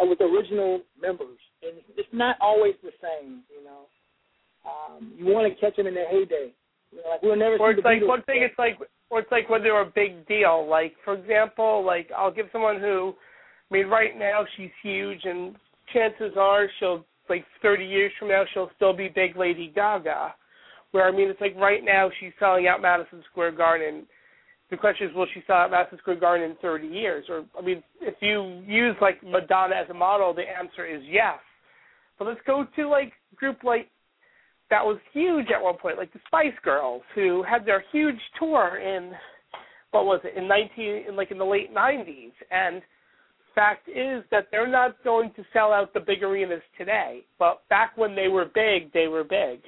[0.00, 3.42] uh, with original members, and it's not always the same.
[3.50, 3.86] You know,
[4.64, 6.52] um, you want to catch them in their heyday.
[6.90, 8.42] You know, like we'll never Or it's like Beatles one thing.
[8.42, 8.78] It's like,
[9.10, 10.66] or it's like when they're a big deal.
[10.68, 13.14] Like for example, like I'll give someone who,
[13.70, 15.56] I mean, right now she's huge, and
[15.92, 20.34] chances are she'll like 30 years from now she'll still be big Lady Gaga.
[20.90, 24.06] Where I mean, it's like right now she's selling out Madison Square Garden.
[24.74, 27.26] The question is, will she sell out Madison Square Garden in 30 years?
[27.28, 31.38] Or I mean, if you use like Madonna as a model, the answer is yes.
[32.18, 33.88] But let's go to like group like
[34.70, 38.80] that was huge at one point, like the Spice Girls, who had their huge tour
[38.80, 39.12] in
[39.92, 42.32] what was it in nineteen in like in the late nineties.
[42.50, 42.82] And
[43.54, 47.20] fact is that they're not going to sell out the big arenas today.
[47.38, 49.60] But back when they were big, they were big.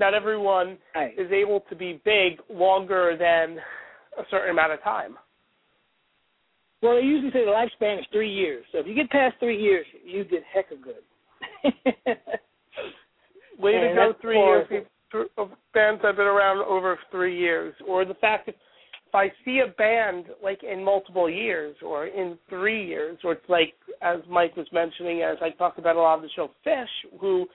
[0.00, 1.12] Not everyone Right.
[1.18, 3.58] is able to be big longer than
[4.18, 5.16] a certain amount of time.
[6.82, 8.64] Well, they usually say the lifespan is three years.
[8.70, 11.02] So if you get past three years, you get heck of good.
[13.58, 14.86] Way to go, three years.
[15.36, 17.74] Of Bands have been around over three years.
[17.86, 18.54] Or the fact that
[19.08, 23.48] if I see a band like in multiple years or in three years, or it's
[23.48, 26.86] like as Mike was mentioning, as I talked about a lot of the show, Phish,
[27.18, 27.46] who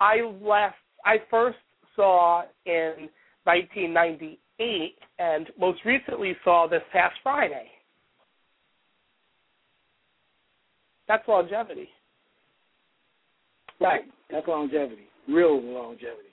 [0.00, 1.58] I last I first
[1.96, 3.08] saw in
[3.44, 7.68] 1998, and most recently saw this past Friday.
[11.06, 11.88] That's longevity.
[13.80, 14.02] right.
[14.30, 15.08] That's longevity.
[15.28, 16.28] Real longevity.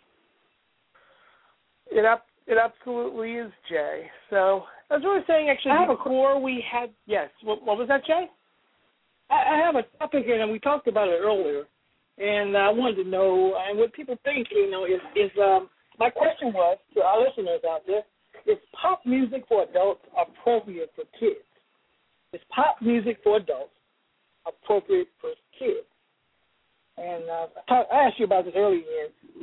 [1.91, 4.07] It up it absolutely is, Jay.
[4.29, 7.77] So as we were saying, actually, I have a before we had yes, what, what
[7.77, 8.27] was that, Jay?
[9.31, 11.63] I, I have a topic here, and we talked about it earlier,
[12.19, 16.09] and I wanted to know, and what people think, you know, is is um, my
[16.09, 18.03] question was to our listeners out there:
[18.45, 21.45] Is pop music for adults appropriate for kids?
[22.33, 23.73] Is pop music for adults
[24.47, 25.87] appropriate for kids?
[26.97, 28.83] And uh, I, talk, I asked you about this earlier,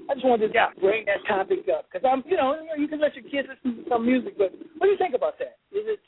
[0.08, 0.70] I just wanted to Yeah.
[0.80, 3.88] bring that topic up because I'm, you know, you can let your kids listen to
[3.90, 5.58] some music, but what do you think about that?
[5.70, 6.00] Is it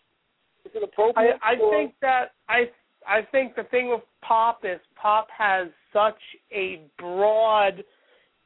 [0.64, 1.36] is it I appropriate?
[1.42, 2.70] I for, think that I
[3.07, 6.20] I think the thing with pop is pop has such
[6.51, 7.84] a broad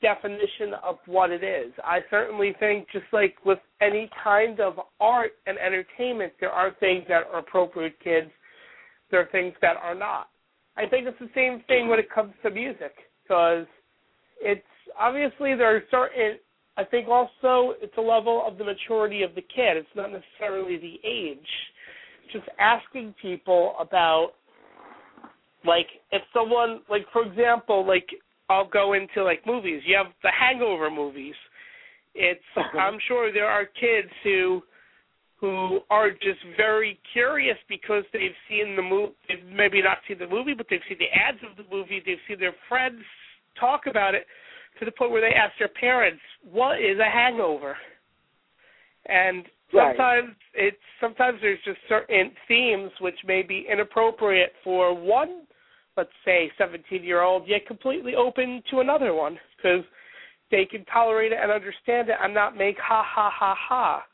[0.00, 1.72] definition of what it is.
[1.84, 7.04] I certainly think just like with any kind of art and entertainment, there are things
[7.08, 8.30] that are appropriate kids.
[9.10, 10.28] There are things that are not.
[10.76, 12.92] I think it's the same thing when it comes to music
[13.22, 13.66] because
[14.40, 14.62] it's
[14.98, 16.38] obviously there are certain.
[16.76, 19.76] I think also it's a level of the maturity of the kid.
[19.76, 21.38] It's not necessarily the age.
[22.32, 24.32] Just asking people about
[25.66, 28.06] like if someone like for example like
[28.48, 29.82] I'll go into like movies.
[29.84, 31.34] You have the Hangover movies.
[32.14, 32.40] It's
[32.78, 34.62] I'm sure there are kids who
[35.40, 39.12] who are just very curious because they've seen the movie.
[39.28, 42.02] They've maybe not seen the movie, but they've seen the ads of the movie.
[42.04, 43.02] They've seen their friends
[43.58, 44.26] talk about it
[44.78, 47.76] to the point where they ask their parents, "What is a hangover?"
[49.06, 49.96] And Right.
[49.96, 55.46] sometimes it's sometimes there's just certain themes which may be inappropriate for one,
[55.98, 59.84] let's say, 17 year old, yet completely open to another one because
[60.50, 64.04] they can tolerate it and understand it and not make ha ha ha ha.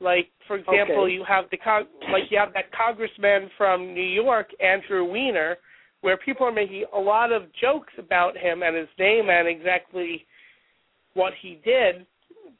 [0.00, 1.12] Like for example, Okay.
[1.12, 5.58] you have the con- like you have that congressman from New York, Andrew Weiner,
[6.00, 10.26] where people are making a lot of jokes about him and his name and exactly
[11.14, 12.06] what he did.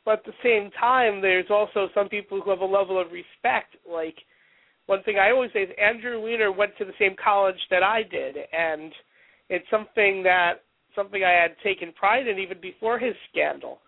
[0.04, 3.76] But at the same time, there's also some people who have a level of respect.
[3.90, 4.18] Like
[4.86, 8.02] one thing I always say is Andrew Weiner went to the same college that I
[8.02, 8.92] did, and
[9.48, 10.62] it's something that
[10.94, 13.78] something I had taken pride in even before his scandal.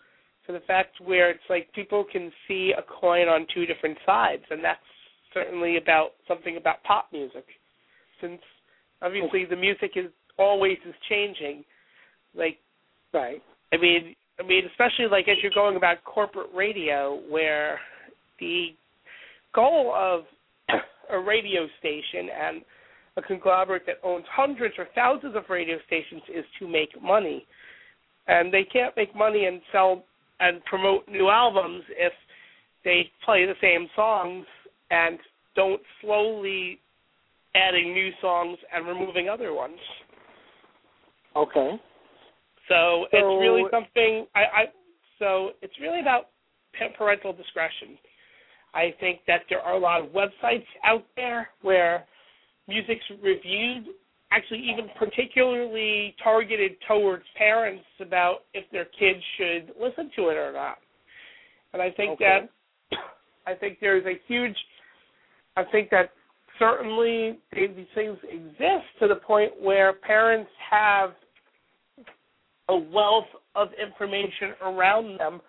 [0.47, 4.43] To the fact where it's like people can see a coin on two different sides,
[4.51, 4.79] and that's
[5.33, 7.47] certainly about something about pop music,
[8.21, 8.41] since
[9.01, 11.65] obviously the music is always is changing.
[12.35, 12.59] Like,
[13.15, 13.43] right.
[13.73, 17.81] I mean, I mean, especially like as you're going about corporate radio, where
[18.39, 18.69] the
[19.55, 20.25] goal of
[21.15, 22.63] a radio station and
[23.17, 27.47] a conglomerate that owns hundreds or thousands of radio stations is to make money.
[28.27, 30.05] And they can't make money and sell
[30.41, 32.13] and promote new albums if
[32.85, 34.45] they play the same songs
[34.91, 35.19] and
[35.55, 36.81] don't slowly
[37.55, 39.79] adding new songs and removing other ones.
[41.37, 41.81] Okay.
[42.69, 44.65] So, So- it's really something I, I
[45.19, 46.31] so it's really about
[46.99, 47.97] parental discretion.
[48.75, 52.05] I think that there are a lot of websites out there where
[52.67, 53.85] music's reviewed,
[54.33, 60.53] actually even particularly targeted towards parents about if their kids should listen to it or
[60.53, 60.79] not.
[61.73, 62.49] And I think Okay.
[62.91, 62.99] that
[63.47, 64.57] I think there's a huge
[65.57, 66.11] I think that
[66.59, 71.15] certainly these things exist to the point where parents have
[72.69, 75.41] a wealth of information around them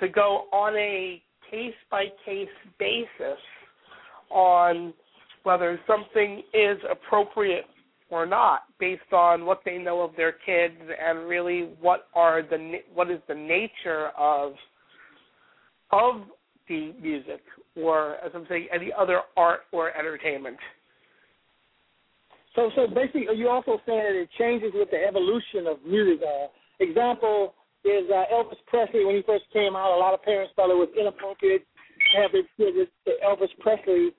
[0.00, 3.38] to go on a case by case basis
[4.30, 4.92] on
[5.42, 7.64] whether something is appropriate
[8.10, 12.78] or not based on what they know of their kids and really what are the
[12.94, 14.52] what is the nature of
[15.90, 16.22] of
[16.68, 17.40] the music
[17.76, 20.56] or as I'm saying any other art or entertainment.
[22.54, 26.26] So, so basically, are you also saying that it changes with the evolution of music?
[26.26, 26.48] Uh,
[26.80, 27.54] example
[27.84, 29.94] is uh, Elvis Presley when he first came out.
[29.94, 34.10] A lot of parents thought it was inappropriate to have their kids to Elvis Presley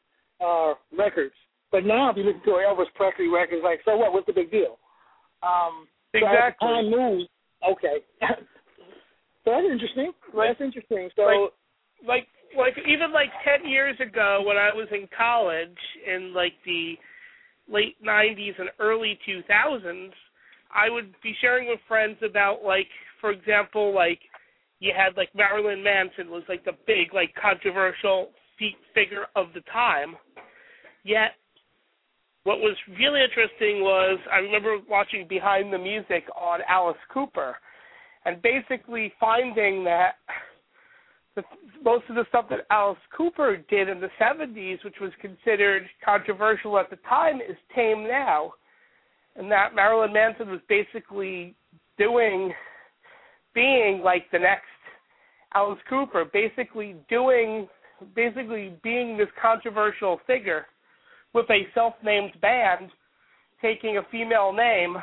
[0.44, 1.36] uh, records.
[1.72, 4.14] But now, if you listen to Elvis Presley record, it's like, so what?
[4.14, 4.80] What's the big deal?
[5.44, 6.68] Um, so Exactly.
[6.68, 7.30] time moves,
[7.64, 7.98] okay.
[9.46, 10.12] so that's interesting.
[10.34, 11.10] Like- that's interesting.
[11.16, 11.54] So, like-
[12.08, 16.96] like like even like 10 years ago when I was in college in like the
[17.72, 20.10] late 90s and early 2000s
[20.74, 22.88] I would be sharing with friends about like
[23.20, 24.20] for example like
[24.80, 28.30] you had like Marilyn Manson was like the big like controversial
[28.94, 30.16] figure of the time
[31.04, 31.32] yet
[32.44, 37.56] what was really interesting was I remember watching Behind the Music on Alice Cooper
[38.26, 40.16] and basically finding that
[41.36, 41.44] the,
[41.84, 46.78] most of the stuff that Alice Cooper did in the 70s, which was considered controversial
[46.78, 48.54] at the time, is tame now.
[49.36, 51.56] And that Marilyn Manson was basically
[51.98, 52.52] doing,
[53.54, 54.66] being like the next
[55.54, 57.68] Alice Cooper, basically doing,
[58.16, 60.66] basically being this controversial figure
[61.34, 62.90] with a self-named band,
[63.62, 64.98] taking a female name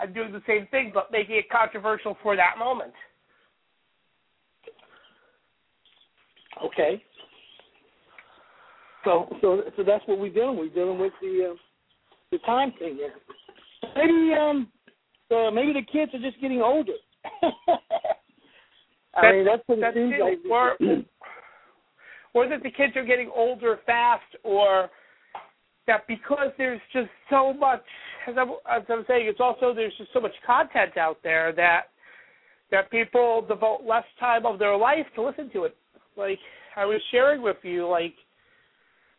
[0.00, 2.92] and doing the same thing, but making it controversial for that moment.
[6.64, 7.02] okay.
[9.04, 10.56] So, so, so that's what we're dealing.
[10.56, 11.56] We're dealing with the uh,
[12.30, 13.14] the time thing there.
[13.96, 14.68] Maybe, um,
[15.30, 16.92] uh, maybe the kids are just getting older.
[19.14, 20.38] I mean, that's what it seems like.
[22.34, 24.88] Or, or that the kids are getting older fast, or
[25.86, 27.82] that because there's just so much,
[28.26, 31.82] as I'm, as I'm saying, it's also there's just so much content out there that
[32.70, 35.76] that people devote less time of their life to listen to it.
[36.16, 36.38] Like
[36.74, 38.14] I was sharing with you, like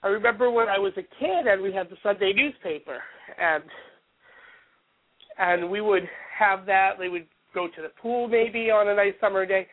[0.02, 2.98] I remember when I was a kid and we had the Sunday newspaper,
[3.40, 3.64] and
[5.38, 6.04] and we would
[6.38, 6.94] have that.
[7.00, 9.68] They would go to the pool maybe on a nice summer day,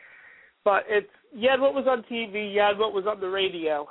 [0.63, 3.87] but it's you had what was on TV, you had what was on the radio.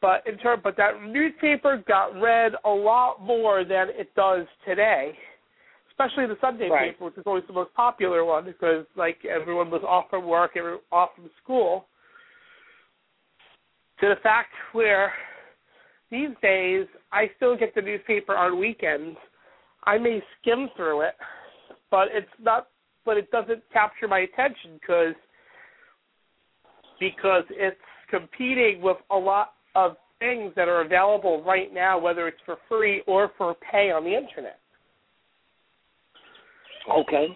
[0.00, 5.12] But in term, but that newspaper got read a lot more than it does today,
[5.90, 6.92] especially the Sunday Right.
[6.92, 10.52] paper, which is always the most popular one because like everyone was off from work,
[10.56, 11.86] everyone off from school.
[14.00, 15.12] To the fact where
[16.10, 19.16] these days I still get the newspaper on weekends.
[19.84, 21.14] I may skim through it,
[21.90, 22.68] but it's not.
[23.04, 25.14] But it doesn't capture my attention because
[27.00, 27.76] because it's
[28.10, 33.02] competing with a lot of things that are available right now, whether it's for free
[33.06, 34.58] or for pay on the internet
[36.90, 37.26] okay.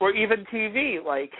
[0.00, 1.04] or even TV.
[1.04, 1.32] Like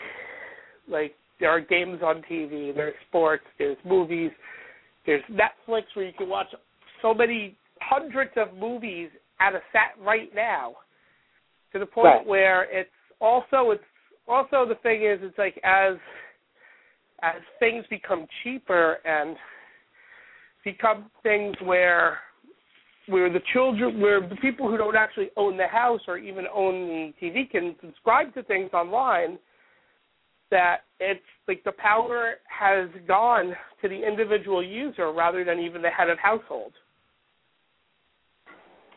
[0.89, 4.31] like there are games on TV, there's sports, there's movies,
[5.07, 6.49] there's Netflix where you can watch
[7.01, 10.75] so many hundreds of movies at a set right now.
[11.73, 12.27] To the point Right.
[12.27, 13.85] where it's also it's
[14.29, 15.97] also the thing is it's like as
[17.23, 19.37] as things become cheaper and
[20.65, 22.19] become things where
[23.07, 27.13] where the children where the people who don't actually own the house or even own
[27.21, 29.39] the TV can subscribe to things online
[30.51, 35.89] that it's like the power has gone to the individual user rather than even the
[35.91, 36.73] head of household.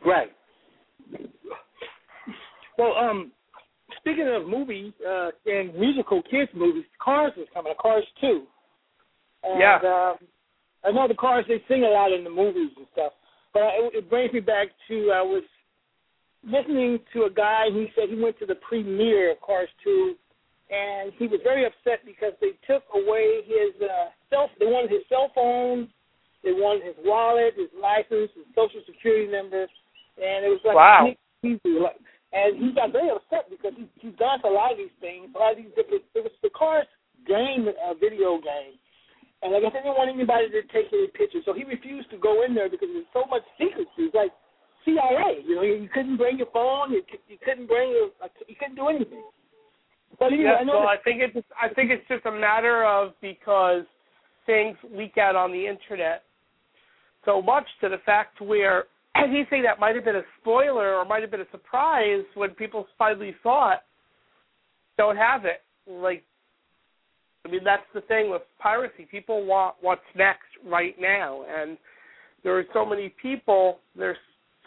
[0.06, 0.32] Right.
[2.78, 3.32] Well, um,
[3.98, 7.74] speaking of movies uh, and musical kids movies, Cars is coming.
[7.82, 8.44] Cars two.
[9.44, 9.78] And, Yeah.
[9.78, 10.18] Um,
[10.84, 13.14] I know the Cars they sing a lot in the movies and stuff,
[13.54, 15.44] but it, it brings me back to I was
[16.44, 17.66] listening to a guy.
[17.72, 20.16] He said he went to the premiere of Cars two,
[20.70, 24.50] and he was very upset because they took away his uh, cell.
[24.60, 25.90] They wanted his cell phone.
[26.44, 29.66] They wanted his wallet, his license, his social security number,
[30.22, 31.10] and it was like Wow.
[31.42, 31.98] Like,
[32.36, 35.32] and he got very upset because he, he's gone to a lot of these things,
[35.34, 36.04] a lot of these different.
[36.14, 36.86] It was the Cars
[37.26, 38.76] game, a video game,
[39.42, 42.18] and I said, they didn't want anybody to take any pictures, so he refused to
[42.20, 44.12] go in there because there's so much secrecy.
[44.12, 44.36] It's like
[44.84, 48.12] CIA, you know, you couldn't bring your phone, you, you couldn't bring your,
[48.48, 49.24] you couldn't do anything.
[50.20, 52.32] But anyway, Yes, I know well, that- I think it's I think it's just a
[52.32, 53.84] matter of because
[54.46, 56.24] things leak out on the internet
[57.26, 58.86] so much to the fact where
[59.24, 62.86] anything that might have been a spoiler or might have been a surprise when people
[62.98, 63.80] finally saw it
[64.98, 65.62] don't have it.
[65.88, 66.24] Like,
[67.46, 69.08] I mean, that's the thing with piracy.
[69.10, 71.78] People want what's next right now, and
[72.44, 73.80] there are so many people.
[73.96, 74.18] There's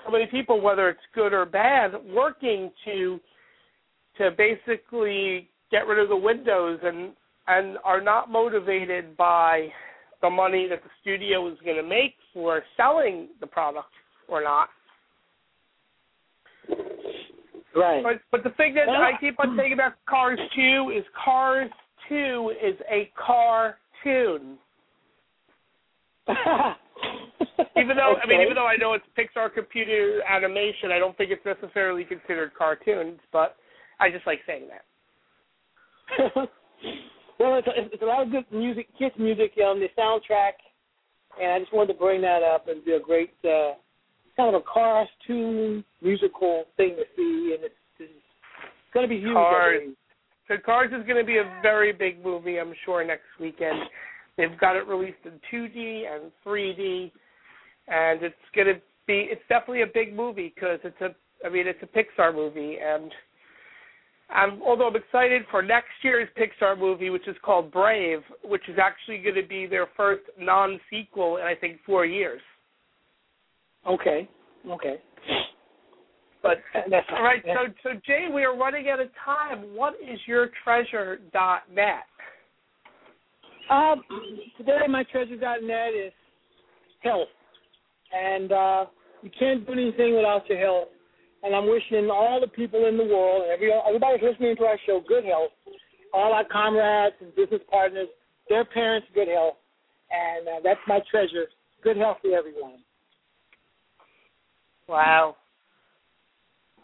[0.05, 3.19] so many people, whether it's good or bad, working to
[4.19, 7.13] to basically get rid of the windows and
[7.47, 9.69] and are not motivated by
[10.21, 13.89] the money that the studio is going to make for selling the product
[14.29, 14.69] or not.
[17.75, 18.03] right.
[18.03, 21.71] But but the thing that I keep on saying about Cars 2 is Cars
[22.09, 24.59] 2 is a cartoon.
[27.77, 31.31] Even though I mean, even though I know it's Pixar computer animation, I don't think
[31.31, 33.19] it's necessarily considered cartoons.
[33.33, 33.57] But
[34.01, 34.85] I just like saying that.
[37.39, 40.53] well, it's a, it's a lot of good music, kids music on the soundtrack,
[41.41, 43.75] and I just wanted to bring that up and be a great uh,
[44.39, 48.13] kind of a Cars two musical thing to see, and it's, it's
[48.95, 49.35] going to be huge.
[49.35, 49.81] Cars.
[50.47, 53.81] So Cars is going to be a very big movie, I'm sure, next weekend.
[54.37, 57.11] They've got it released in 2D and 3D,
[57.89, 58.75] and it's going to
[59.07, 59.27] be.
[59.31, 61.15] It's definitely a big movie because it's a.
[61.45, 63.13] I mean, it's a Pixar movie, and
[64.31, 68.77] I'm, although I'm excited for next year's Pixar movie, which is called Brave, which is
[68.81, 72.41] actually going to be their first non-sequel in I think four years.
[73.87, 74.29] Okay.
[74.69, 74.97] Okay.
[76.43, 76.59] But
[76.89, 79.75] That's all right, so so Jay, we are running out of time.
[79.75, 82.05] What is your treasure dot net?
[83.71, 84.03] Um,
[84.57, 86.13] today my treasure.net is
[87.01, 87.29] health,
[88.13, 88.87] and uh,
[89.23, 90.89] you can't do anything without your health.
[91.43, 95.03] And I'm wishing all the people in the world, every everybody listening to our show,
[95.07, 95.51] good health.
[96.15, 98.09] All our comrades and business partners,
[98.49, 99.57] their parents, good health,
[100.11, 101.47] and uh, that's my treasure.
[101.83, 102.79] Good health to everyone.
[104.89, 105.37] Wow.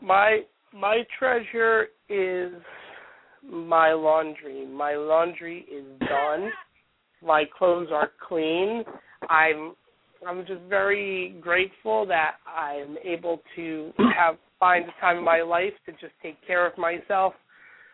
[0.03, 0.41] My
[0.73, 2.53] my treasure is
[3.49, 4.67] my laundry.
[4.67, 6.51] My laundry is done.
[7.25, 8.85] my clothes are clean.
[9.29, 9.75] I'm
[10.27, 15.73] I'm just very grateful that I'm able to have find the time in my life
[15.87, 17.35] to just take care of myself,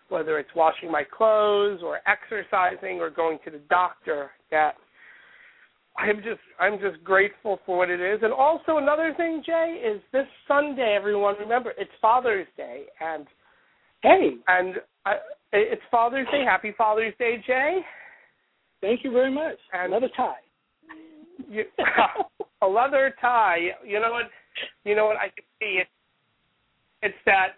[0.09, 4.31] whether it's washing my clothes or exercising or going to the doctor.
[4.51, 4.75] That
[5.99, 8.21] I'm just I'm just grateful for what it is.
[8.23, 10.95] And also another thing, Jay, is this Sunday.
[10.99, 13.27] Everyone remember it's Father's Day, and
[14.03, 15.17] Hey, and I,
[15.53, 16.43] it's Father's Day.
[16.45, 17.81] Happy Father's Day, Jay.
[18.81, 19.59] thank you very much.
[19.75, 20.35] And- Another tie.
[21.51, 21.65] You,
[22.63, 23.59] a leather tie.
[23.87, 24.27] You know what?
[24.85, 25.17] You know what?
[25.17, 25.89] I can see it.
[27.03, 27.49] It's that.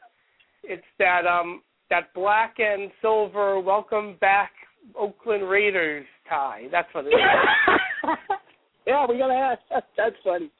[0.64, 1.26] It's that.
[1.26, 1.62] Um.
[1.90, 3.60] That black and silver.
[3.60, 4.52] Welcome back,
[4.98, 6.62] Oakland Raiders tie.
[6.72, 7.14] That's what it is.
[8.86, 9.60] yeah, we gotta ask.
[9.70, 10.50] That's, that's funny.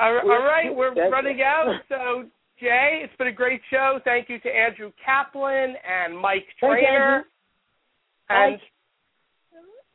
[0.00, 1.80] All right, we're That's- running out.
[1.88, 2.24] So,
[2.60, 3.98] Jay, it's been a great show.
[4.04, 7.24] Thank you to Andrew Kaplan and Mike Trainer.
[8.28, 8.58] And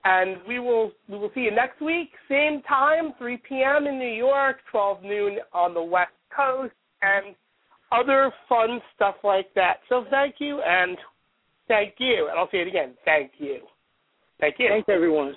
[0.03, 3.85] and we will we will see you next week, same time, 3 p.m.
[3.87, 7.35] in New York, 12 noon on the West Coast, and
[7.91, 9.77] other fun stuff like that.
[9.89, 10.97] So thank you and
[11.67, 12.93] thank you, and I'll say it again.
[13.05, 13.59] Thank you.
[14.39, 14.69] Thank you.
[14.69, 15.35] Thanks, everyone.